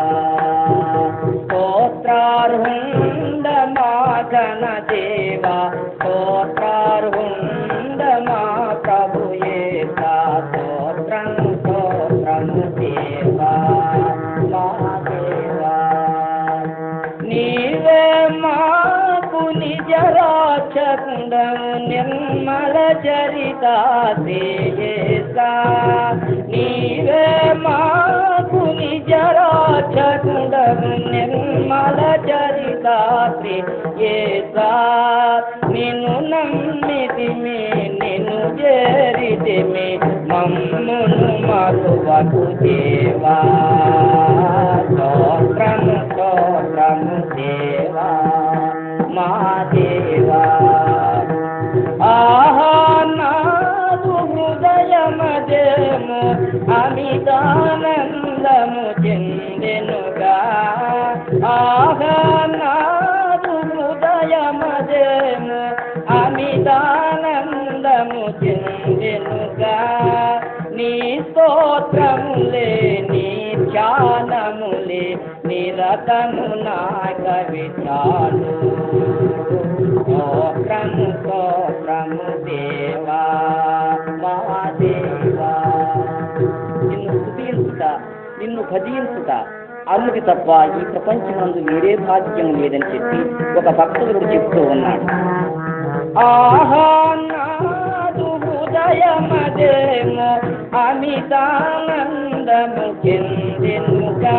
[1.43, 3.91] స్తోత్రార్హుండ మా
[4.91, 5.57] దేవా
[5.93, 7.52] స్తోత్రార్హుండ
[20.93, 23.65] రాచకుండము నిర్మల చరిత
[24.27, 25.51] తేజసా
[26.51, 27.25] నీవే
[27.65, 32.87] మాకు నిజ రాచకుండము నిర్మల చరిత
[33.43, 34.71] తేజసా
[35.71, 37.59] నిన్ను నమ్మితిమి
[38.01, 39.89] నిన్ను చేరితిమి
[40.29, 40.99] మమ్మును
[41.49, 43.39] మరువకు దేవా.
[44.87, 47.92] స్తోత్రము స్తోత్రము దేవా.
[49.15, 49.29] మా
[52.05, 56.21] ఆహా నాదు హృదయమదేము
[56.73, 60.37] అమితానందము చెందెనుగా.
[61.47, 65.63] ఆహా నాదు హృదయమదేము
[66.13, 66.69] అమిత
[68.43, 69.77] చెందెనుగా.
[70.73, 75.17] నీ స్తోత్రములే నీ ధ్యానములే
[75.53, 76.77] నిరతమునా
[77.19, 78.51] కవితాలు
[79.97, 83.19] స్తోత్రము స్తోత్రము దేవా
[84.23, 84.35] మా
[84.81, 85.51] దేవా
[86.83, 87.83] నిన్ను స్థుతించుట
[88.39, 89.31] నిన్ను భజించుట
[89.89, 90.49] అల్లుకి తప్ప
[90.79, 93.21] ఈ ప్రపంచమందు వేరే భాగ్యం లేదని చెప్పి
[93.59, 95.07] ఒక భక్తుడు చెప్తూ ఉన్నాడు.
[96.23, 96.85] ఆహా
[98.72, 100.28] నాదు హృదయమదేమో
[100.82, 104.38] అమితానందము చెందెనుగా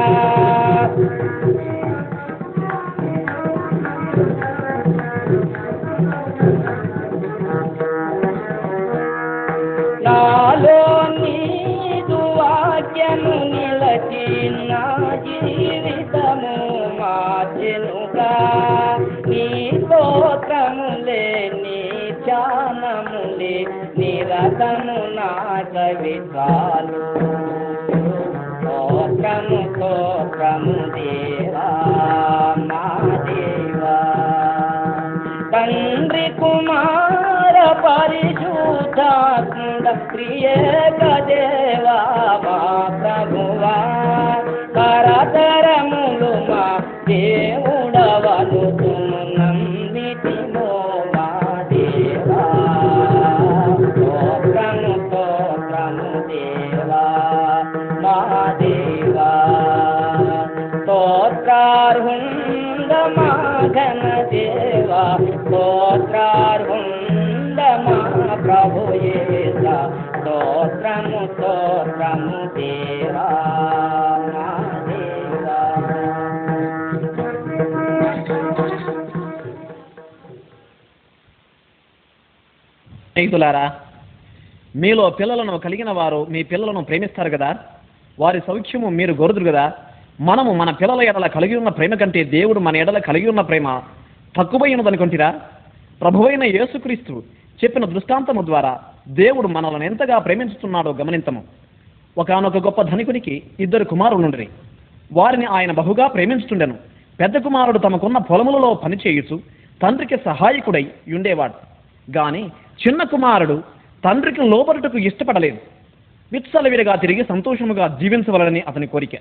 [10.07, 10.79] నాలో
[11.17, 14.25] నీదు వాక్యము నిలచి
[14.69, 14.85] నా
[24.60, 25.30] తను నా
[25.72, 27.02] కవితాలు
[28.56, 31.68] స్తోత్రము స్తోత్రము దేవా
[32.64, 32.84] మా
[33.28, 33.98] దేవా.
[35.54, 39.06] తండ్రి కుమార పరిశుద్ధాత్ముడ
[40.08, 41.98] ప్రియేక దేవా
[83.14, 83.74] స్నేహితులారా
[84.76, 87.58] మీలో పిల్లలను కలిగిన వారు మీ పిల్లలను ప్రేమిస్తారు కదా?
[88.20, 89.74] వారి సౌఖ్యము మీరు గొరుదురు కదా?
[90.22, 93.82] మనము మన పిల్లల ఎడల కలిగి ఉన్న ప్రేమ కంటే దేవుడు మన ఎడల కలిగి ఉన్న ప్రేమ
[94.38, 95.40] తక్కువైనదనుకుంటురా?
[96.02, 97.24] ప్రభువైన యేసుక్రీస్తు
[97.64, 101.44] చెప్పిన దృష్టాంతము ద్వారా దేవుడు మనలను ఎంతగా ప్రేమించుతున్నాడో గమనించము.
[102.18, 104.48] ఒకనొక గొప్ప ధనికునికి ఇద్దరు కుమారులుండ్రి.
[105.14, 106.78] వారిని ఆయన బహుగా ప్రేమించుతుండెను
[107.20, 109.40] పెద్ద కుమారుడు తమకున్న పొలములలో పనిచేయుచు
[109.82, 111.54] తండ్రికి సహాయకుడై ఉండేవాడు
[112.18, 112.50] గాని
[112.82, 113.64] చిన్న కుమారుడు
[114.06, 115.58] తండ్రికి లోబడుటకు ఇష్టపడలేదు.
[116.32, 119.16] విత్సలవిడిగా తిరిగి సంతోషముగా జీవించవలనని అతని కోరిక.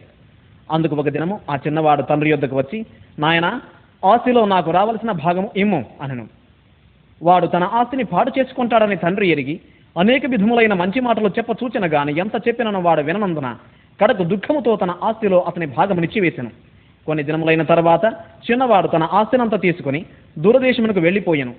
[0.72, 2.86] అందుకు ఒక దినము ఆ చిన్నవాడు తండ్రి యొద్దకు వచ్చి
[3.18, 3.60] నాయన
[4.04, 6.28] ఆస్తిలో నాకు రావలసిన భాగము ఇమ్ము అనను.
[7.22, 9.60] వాడు తన ఆస్తిని పాడు చేసుకుంటాడని తండ్రి ఎరిగి
[9.98, 13.56] అనేక విధములైన మంచి మాటలు చెప్ప సూచన గాని ఎంత చెప్పినను వాడు విననందున
[14.00, 16.50] కడకు దుఃఖముతో తన ఆస్తిలో అతని భాగము నిచ్చివేశాను
[17.06, 18.04] కొన్ని దినములైన తర్వాత
[18.50, 20.06] చిన్నవాడు తన ఆస్తినంతా తీసుకుని
[20.38, 21.54] దూరదేశమునకు వెళ్ళిపోయాను.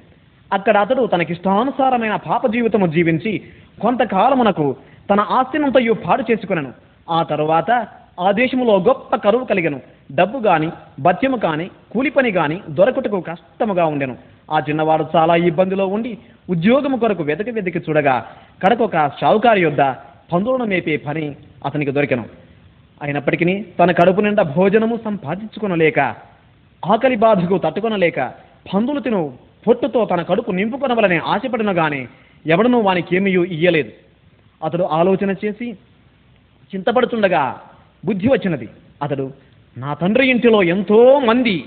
[0.53, 3.41] అక్కడ అతడు తనకిష్టానుసారమైన పాప జీవితము జీవించి
[3.81, 4.75] కొంతకాలమునకు
[5.09, 6.71] తన ఆస్తినంతయు పాడు చేసుకునను.
[7.09, 7.87] ఆ తరువాత
[8.19, 9.79] ఆ దేశములో గొప్ప కరువు కలిగను.
[10.15, 14.15] డబ్బు గాని భత్యము కాని కూలి పని గాని దొరకుటకు కష్టముగా ఉండెను.
[14.51, 16.17] ఆ చిన్నవాడు చాలా ఇబ్బందిలో ఉండి
[16.49, 18.15] ఉద్యోగము కొరకు వెతక వెతికి చూడగా
[18.63, 19.81] కడకొక షావుకారి యొద్ద
[20.33, 21.35] పందులను మేపే పని
[21.65, 22.25] అతనికి దొరికెను.
[23.01, 25.99] అయినప్పటికీ తన కడుపు నిండా భోజనము సంపాదించుకొనలేక
[26.83, 28.19] ఆకలి బాధకు తట్టుకొనలేక
[28.73, 29.21] పందులు తిను
[29.67, 32.07] పొట్టుతో తన కడుపు నింపుకొనవలనే ఆశపడిన గాని
[32.45, 33.91] ఎవడనూ వానికి ఇయ్యలేదు.
[34.63, 35.71] అతడు ఆలోచన చేసి
[36.71, 37.61] చింతపడుతుండగా
[38.05, 38.69] బుద్ధి వచ్చినది.
[39.01, 39.31] అతడు
[39.77, 41.65] నా తండ్రి ఇంటిలో ఎంతో మంది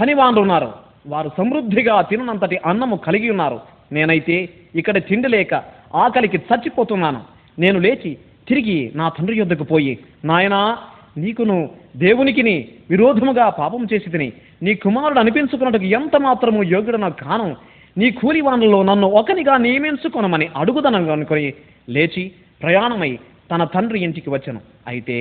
[0.00, 0.72] పనివాళ్ళు ఉన్నారు.
[1.06, 3.60] వారు సమృద్ధిగా తిననంతటి అన్నము కలిగి ఉన్నారు.
[3.92, 5.54] నేనైతే ఇక్కడ తిండి లేక
[5.94, 7.20] ఆకలికి చచ్చిపోతున్నాను.
[7.58, 8.18] నేను లేచి
[8.48, 10.78] తిరిగి నా తండ్రి యొద్దకు పోయి నాయనా
[11.16, 11.56] నీకును
[12.04, 12.56] దేవునికిని
[12.90, 14.28] విరోధముగా పాపం చేసి తిని
[14.64, 17.48] నీ కుమారుడు అనిపించుకున్నట్టుకు ఎంత మాత్రము యోగ్యుడన కాను
[17.96, 21.46] నీ కూలి వానలో నన్ను ఒకనిగా నియమించుకొనమని అడుగుదనం అనుకొని
[21.94, 22.24] లేచి
[22.62, 23.10] ప్రయాణమై
[23.50, 24.60] తన తండ్రి ఇంటికి వచ్చాను.
[24.90, 25.16] అయితే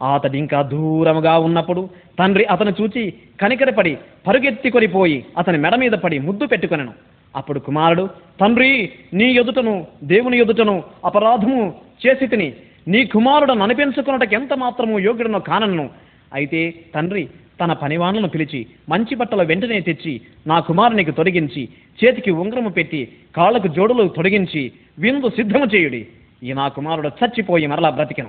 [0.00, 1.82] అతడు ఇంకా దూరముగా ఉన్నప్పుడు
[2.18, 3.02] తండ్రి అతను చూచి
[3.40, 3.92] కనికరపడి
[4.26, 6.94] పరుగెత్తికొని పోయి అతని మెడ మీద పడి ముద్దు పెట్టుకొనను.
[7.34, 8.04] అప్పుడు కుమారుడు
[8.40, 8.70] తండ్రి
[9.18, 9.74] నీ ఎదుటను
[10.12, 10.76] దేవుని ఎదుటను
[11.08, 11.60] అపరాధము
[12.04, 12.48] చేసి తిని
[12.88, 15.90] నీ కుమారుడను అనిపించుకున్నటకు ఎంత మాత్రము యోగ్యుడనో కానను
[16.34, 17.28] అయితే తండ్రి
[17.60, 21.68] తన పనివాణులను పిలిచి మంచి బట్టలు వెంటనే తెచ్చి నా కుమారునికి తొలగించి
[22.04, 26.06] చేతికి ఉంగరము పెట్టి కాళ్ళకు జోడులు తొడిగించి విందు సిద్ధము చేయుడి.
[26.42, 28.28] ఈ నా కుమారుడు చచ్చిపోయి మరలా బ్రతికెను.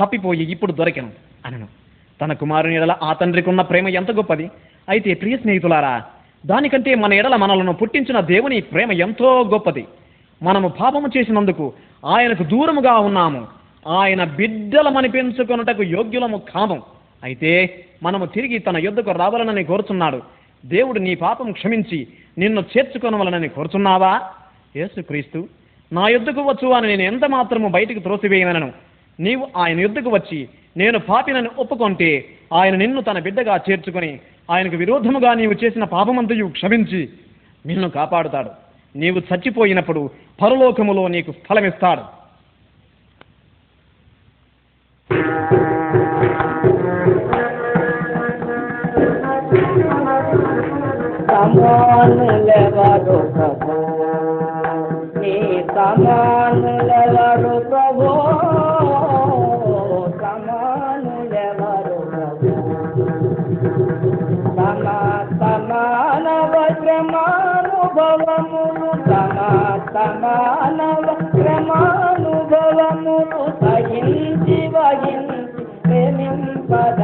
[0.00, 1.10] తప్పిపోయి ఇప్పుడు దొరికెను
[1.46, 1.68] అనను.
[2.20, 4.50] తన కుమారుని ఎడల ఆ తండ్రికి ఉన్న ప్రేమ ఎంత గొప్పది.
[4.88, 6.04] అయితే ప్రియ స్నేహితులారా
[6.46, 9.84] దానికంటే మన ఎడల మనలను పుట్టించిన దేవుని ప్రేమ ఎంతో గొప్పది.
[10.42, 11.72] మనము పాపము చేసినందుకు
[12.06, 13.59] ఆయనకు దూరముగా ఉన్నాము.
[13.86, 16.82] ఆయన బిడ్డలమనిపించుకొనుటకు యోగ్యులము కాము.
[17.24, 20.22] అయితే మనము తిరిగి తన యుద్ధకు రావాలనని కోరుచున్నాడు.
[20.64, 22.06] దేవుడు నీ పాపం క్షమించి
[22.38, 24.20] నిన్ను చేర్చుకొనవలనని కోరుచున్నావా?
[24.76, 25.48] యేసుక్రీస్తు
[25.92, 28.72] నా యుద్ధకు వచ్చు అని నేను ఎంత మాత్రము బయటికి త్రోసివేయనను
[29.20, 34.20] నీవు ఆయన యుద్ధకు వచ్చి నేను పాపినని ఒప్పుకొంటే ఆయన నిన్ను తన బిడ్డగా చేర్చుకొని
[34.50, 37.08] ఆయనకు విరోధముగా నీవు చేసిన పాపమంతయు క్షమించి
[37.66, 38.50] నిన్ను కాపాడుతాడు.
[38.96, 40.10] నీవు చచ్చిపోయినప్పుడు
[40.42, 42.19] పరలోకములో నీకు ఫలమిస్తాడు.
[52.00, 53.74] సమానులెవరు ప్రభు
[55.20, 55.34] నీ
[55.74, 58.08] సమానులెవరు ప్రభు.
[60.20, 62.52] సమానులెవరు ప్రభు.
[64.56, 64.86] సమ
[65.40, 69.38] సమానవ శ్రమానుభవములు సమ
[69.94, 76.99] సమానవ శ్రమానుభవములు సహించి వహించి ప్రేమింపగలని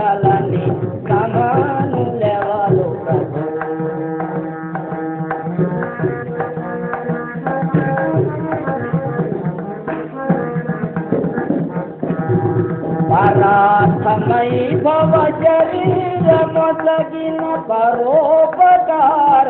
[17.70, 19.48] परोपकार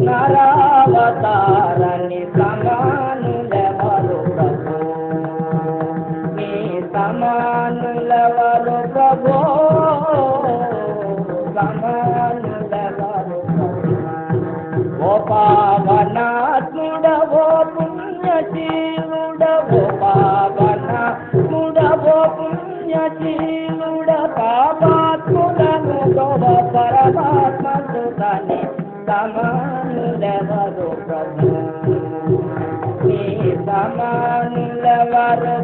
[0.00, 1.36] नरावता
[30.24, 31.48] సమానులెవరు ప్రభు
[33.06, 33.24] నీ
[33.66, 35.56] సమానులెవరు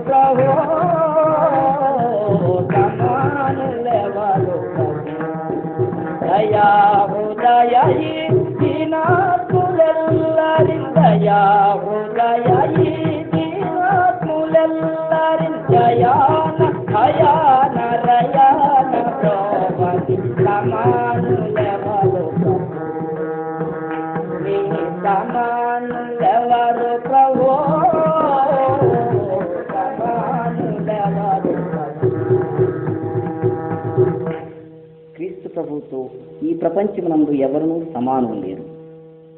[36.81, 38.65] ప్రపంచమునందు ఎవరునూ సమానం లేరు.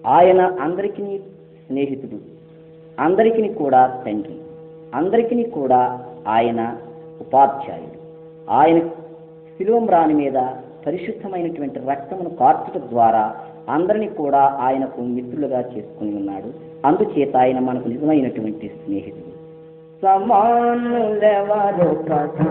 [0.07, 1.19] ఆయన అందరికీ
[1.67, 2.19] స్నేహితుడు
[3.01, 4.35] అందరికీ కూడా తండ్రి
[4.95, 6.77] అందరికీ కూడా ఆయన
[7.21, 7.99] ఉపాధ్యాయుడు.
[8.51, 8.79] ఆయన
[9.59, 10.33] శిలువం రాణి మీద
[10.87, 13.35] పరిశుద్ధమైనటువంటి రక్తమును కార్చట ద్వారా
[13.69, 16.53] అందరినీ కూడా ఆయనకు మిత్రులుగా చేసుకుని ఉన్నాడు.
[16.87, 19.22] అందుచేత ఆయన మనకు నిజమైనటువంటి స్నేహితుడు.
[20.03, 22.47] సమానులెవరు ప్రభు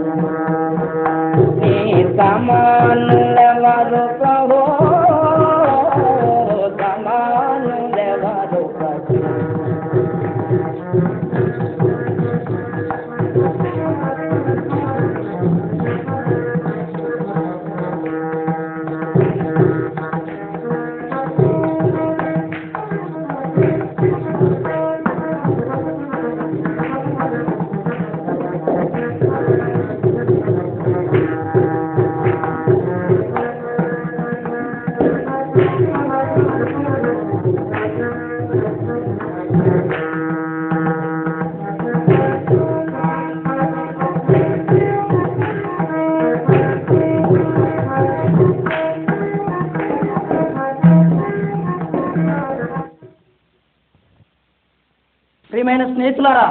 [1.59, 1.73] నీ
[2.17, 5.00] సమానులెవరు ప్రభు సమానులెవరు
[55.71, 56.47] ప్రియమైన స్నేహితులారా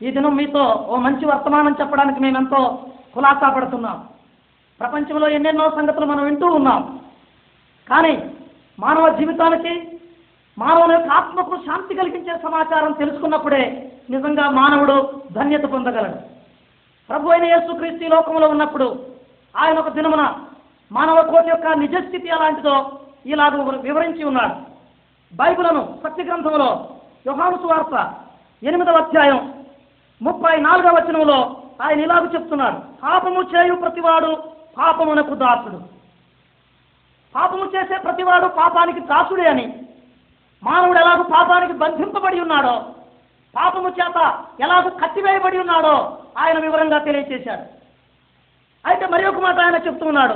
[0.00, 0.62] ఈ దినం మీతో
[0.92, 3.98] ఓ మంచి వర్తమానం చెప్పడానికి మేమెంతో ఎంతో కులాసా పడుతున్నాం
[4.80, 6.80] ప్రపంచంలో ఎన్నెన్నో సంగతులు మనం వింటూ ఉన్నాం.
[7.90, 8.12] కానీ
[8.84, 9.74] మానవ జీవితానికి
[10.56, 13.62] మానవుని యొక్క ఆత్మకు శాంతి కలిగించే సమాచారం తెలుసుకున్నప్పుడే
[14.14, 14.98] నిజంగా మానవుడు
[15.38, 16.18] ధన్యత పొందగలడు.
[17.10, 18.88] ప్రభు అయిన యేసుక్రీస్తు లోకంలో ఉన్నప్పుడు
[19.54, 20.24] ఆయన ఒక దినమున
[20.90, 22.76] మానవ కోటి యొక్క నిజస్థితి ఎలాంటిదో
[23.34, 23.54] ఇలాగ
[23.88, 24.54] వివరించి ఉన్నాడు.
[25.32, 26.70] బైబిలను సత్య గ్రంథంలో
[27.28, 28.14] యోహాను సువార్త
[28.62, 29.64] ఎనిమిదవ అధ్యాయం
[30.22, 32.78] ముప్పై నాలుగవ వచనంలో ఆయన ఇలాగ చెప్తున్నాడు.
[33.02, 34.42] పాపము చేయు ప్రతివాడు
[34.78, 35.80] పాపమునకు దాసుడు.
[37.34, 39.82] పాపము చేసే ప్రతివాడు పాపానికి దాసుడే అని.
[40.62, 42.84] మానవుడు ఎలాగ పాపానికి బంధింపబడి ఉన్నాడో
[43.56, 47.64] పాపము చేత ఎలాగ కట్టివేయబడి ఉన్నాడో ఆయన వివరంగా తెలియచేశాడు.
[48.88, 50.34] అయితే మరి ఒక మాట ఆయన చెప్తున్నాడు.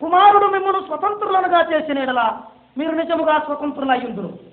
[0.00, 2.38] కుమారుడు మిమ్మల్ని స్వతంత్రులనుగా చేసిన యెడల
[2.78, 4.47] మీరు నిజముగా స్వతంత్రులయ్యుందురు.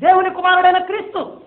[0.00, 1.40] దేవుని కుమారుడైన క్రీస్తు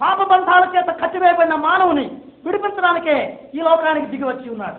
[0.00, 4.76] పాప బంధాల చేత కట్టివేయబడిన మానవుని విడిపించడానికే ఈ లోకానికి దిగి వచ్చి ఉన్నాడు.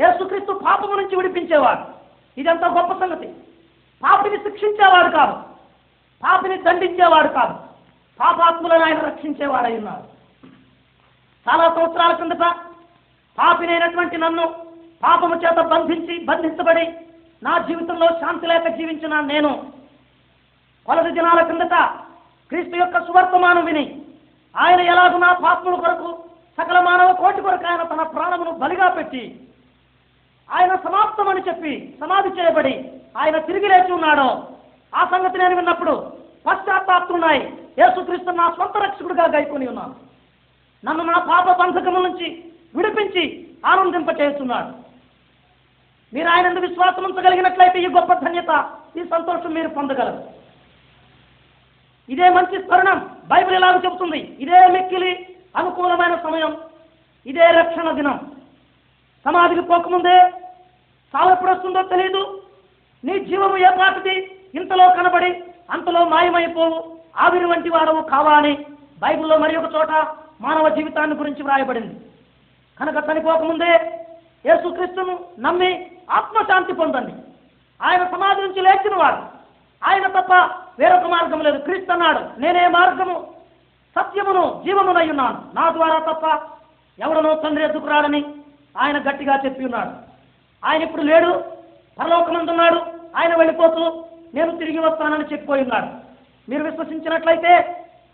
[0.00, 1.80] యేసుక్రీస్తు పాపము నుంచి విడిపించేవాడు.
[2.40, 3.34] ఇదంతా గొప్ప సంగతి.
[4.02, 5.32] పాపిని శిక్షించేవాడు కాదు.
[6.24, 7.54] పాపిని దండించేవాడు కాదు.
[8.20, 10.16] పాపాత్ములను ఆయన రక్షించేవాడై ఉన్నాడు.
[11.50, 12.56] చాలా సంవత్సరాల కిందట
[13.38, 14.46] పాపినైనటువంటి నన్ను
[15.02, 16.94] పాపము చేత బంధించి బంధించబడి
[17.42, 19.75] నా జీవితంలో శాంతి లేక జీవించిన నేను
[20.86, 21.76] కొలది దినాల కిందట
[22.50, 23.84] క్రీస్తు యొక్క సువర్తమానం విని
[24.54, 26.10] ఆయన ఎలాగూ నా పాపముల కొరకు
[26.58, 29.24] సకల మానవ కోటి కొరకు ఆయన తన ప్రాణమును బలిగా పెట్టి
[30.48, 32.74] ఆయన సమాప్తమని చెప్పి సమాధి చేయబడి
[33.20, 34.28] ఆయన తిరిగి లేచి ఉన్నాడో
[34.92, 35.94] ఆ సంగతి నేను విన్నప్పుడు
[36.46, 37.42] పశ్చాత్తాప్తున్నాయి
[37.80, 39.94] యేసుక్రీస్తు నా సొంత రక్షకుడిగా గైకొని ఉన్నాను.
[40.84, 42.26] నన్ను నా పాప బంధకము నుంచి
[42.76, 43.24] విడిపించి
[43.70, 44.72] ఆనందింపచేస్తున్నాడు.
[46.12, 48.52] మీరు ఆయన విశ్వాసం ఉంచగలిగినట్లయితే ఈ గొప్ప ధన్యత
[48.98, 50.20] ఈ సంతోషం మీరు పొందగలరు.
[52.08, 54.36] ఇదే మంచి తరుణం బైబిల్ ఎలాగో చెబుతుంది.
[54.40, 55.26] ఇదే మిక్కిలి
[55.56, 56.56] అనుకూలమైన సమయం.
[57.26, 58.32] ఇదే రక్షణ దినం.
[59.24, 60.30] సమాధికి పోకముందే
[61.12, 62.42] సావు ఎప్పుడు వస్తుందో తెలియదు
[63.04, 64.40] నీ జీవము ఏ పాటిది?
[64.54, 66.96] ఇంతలో కనబడి అంతలో మాయమైపోవు.
[67.16, 68.54] ఆవిరి వంటి వాడవు కావా అని
[68.98, 69.90] బైబిల్లో మరి ఒక చోట
[70.40, 72.00] మానవ జీవితాన్ని గురించి వ్రాయబడింది.
[72.80, 73.72] కనుక చనిపోకముందే
[74.46, 77.12] యేసుక్రీస్తును నమ్మి ఆత్మశాంతి పొందండి.
[77.82, 79.35] ఆయన సమాధి నుంచి లేచిన వాడు.
[79.82, 80.32] ఆయన తప్ప
[80.80, 81.58] వేరొక మార్గం లేదు.
[81.58, 83.16] క్రీస్తు అన్నాడు నేనే మార్గము
[83.96, 85.38] సత్యమును జీవమునై ఉన్నాను.
[85.54, 86.24] నా ద్వారా తప్ప
[86.98, 88.20] ఎవడనో తండ్రి ఎద్దుకు రాడని
[88.80, 89.92] ఆయన గట్టిగా చెప్పి ఉన్నాడు.
[90.62, 91.30] ఆయన ఇప్పుడు లేడు
[91.98, 92.78] పరలోకమందున్నాడు
[93.18, 93.82] ఆయన వెళ్ళిపోతూ
[94.34, 95.88] నేను తిరిగి వస్తానని చెప్పిపోయి ఉన్నాడు.
[96.48, 97.52] మీరు విశ్వసించినట్లయితే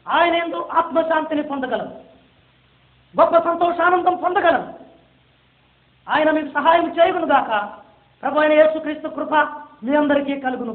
[0.06, 1.90] ఆయన ఎందు ఆత్మశాంతిని పొందగలరు
[3.14, 4.68] గొప్ప సంతోషానందం పొందగలరు
[6.06, 7.50] ఆయన మీకు సహాయం చేయగునుగాక
[8.22, 9.34] ప్రభు అయిన యేసుక్రీస్తు కృప
[9.84, 10.74] మీ అందరికీ కలుగును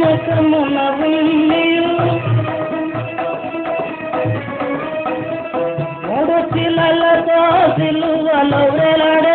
[0.00, 0.78] ముఖమున
[1.08, 1.88] ఉన్నియు
[6.06, 7.38] మూడు శిలలతో
[7.76, 9.34] సిలువలో వేలాడు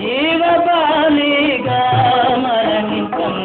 [0.00, 1.80] జీవబాలిగా
[2.44, 3.36] మరణించం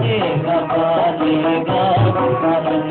[0.00, 1.80] జీవబాలిగా
[2.44, 2.85] మరణించం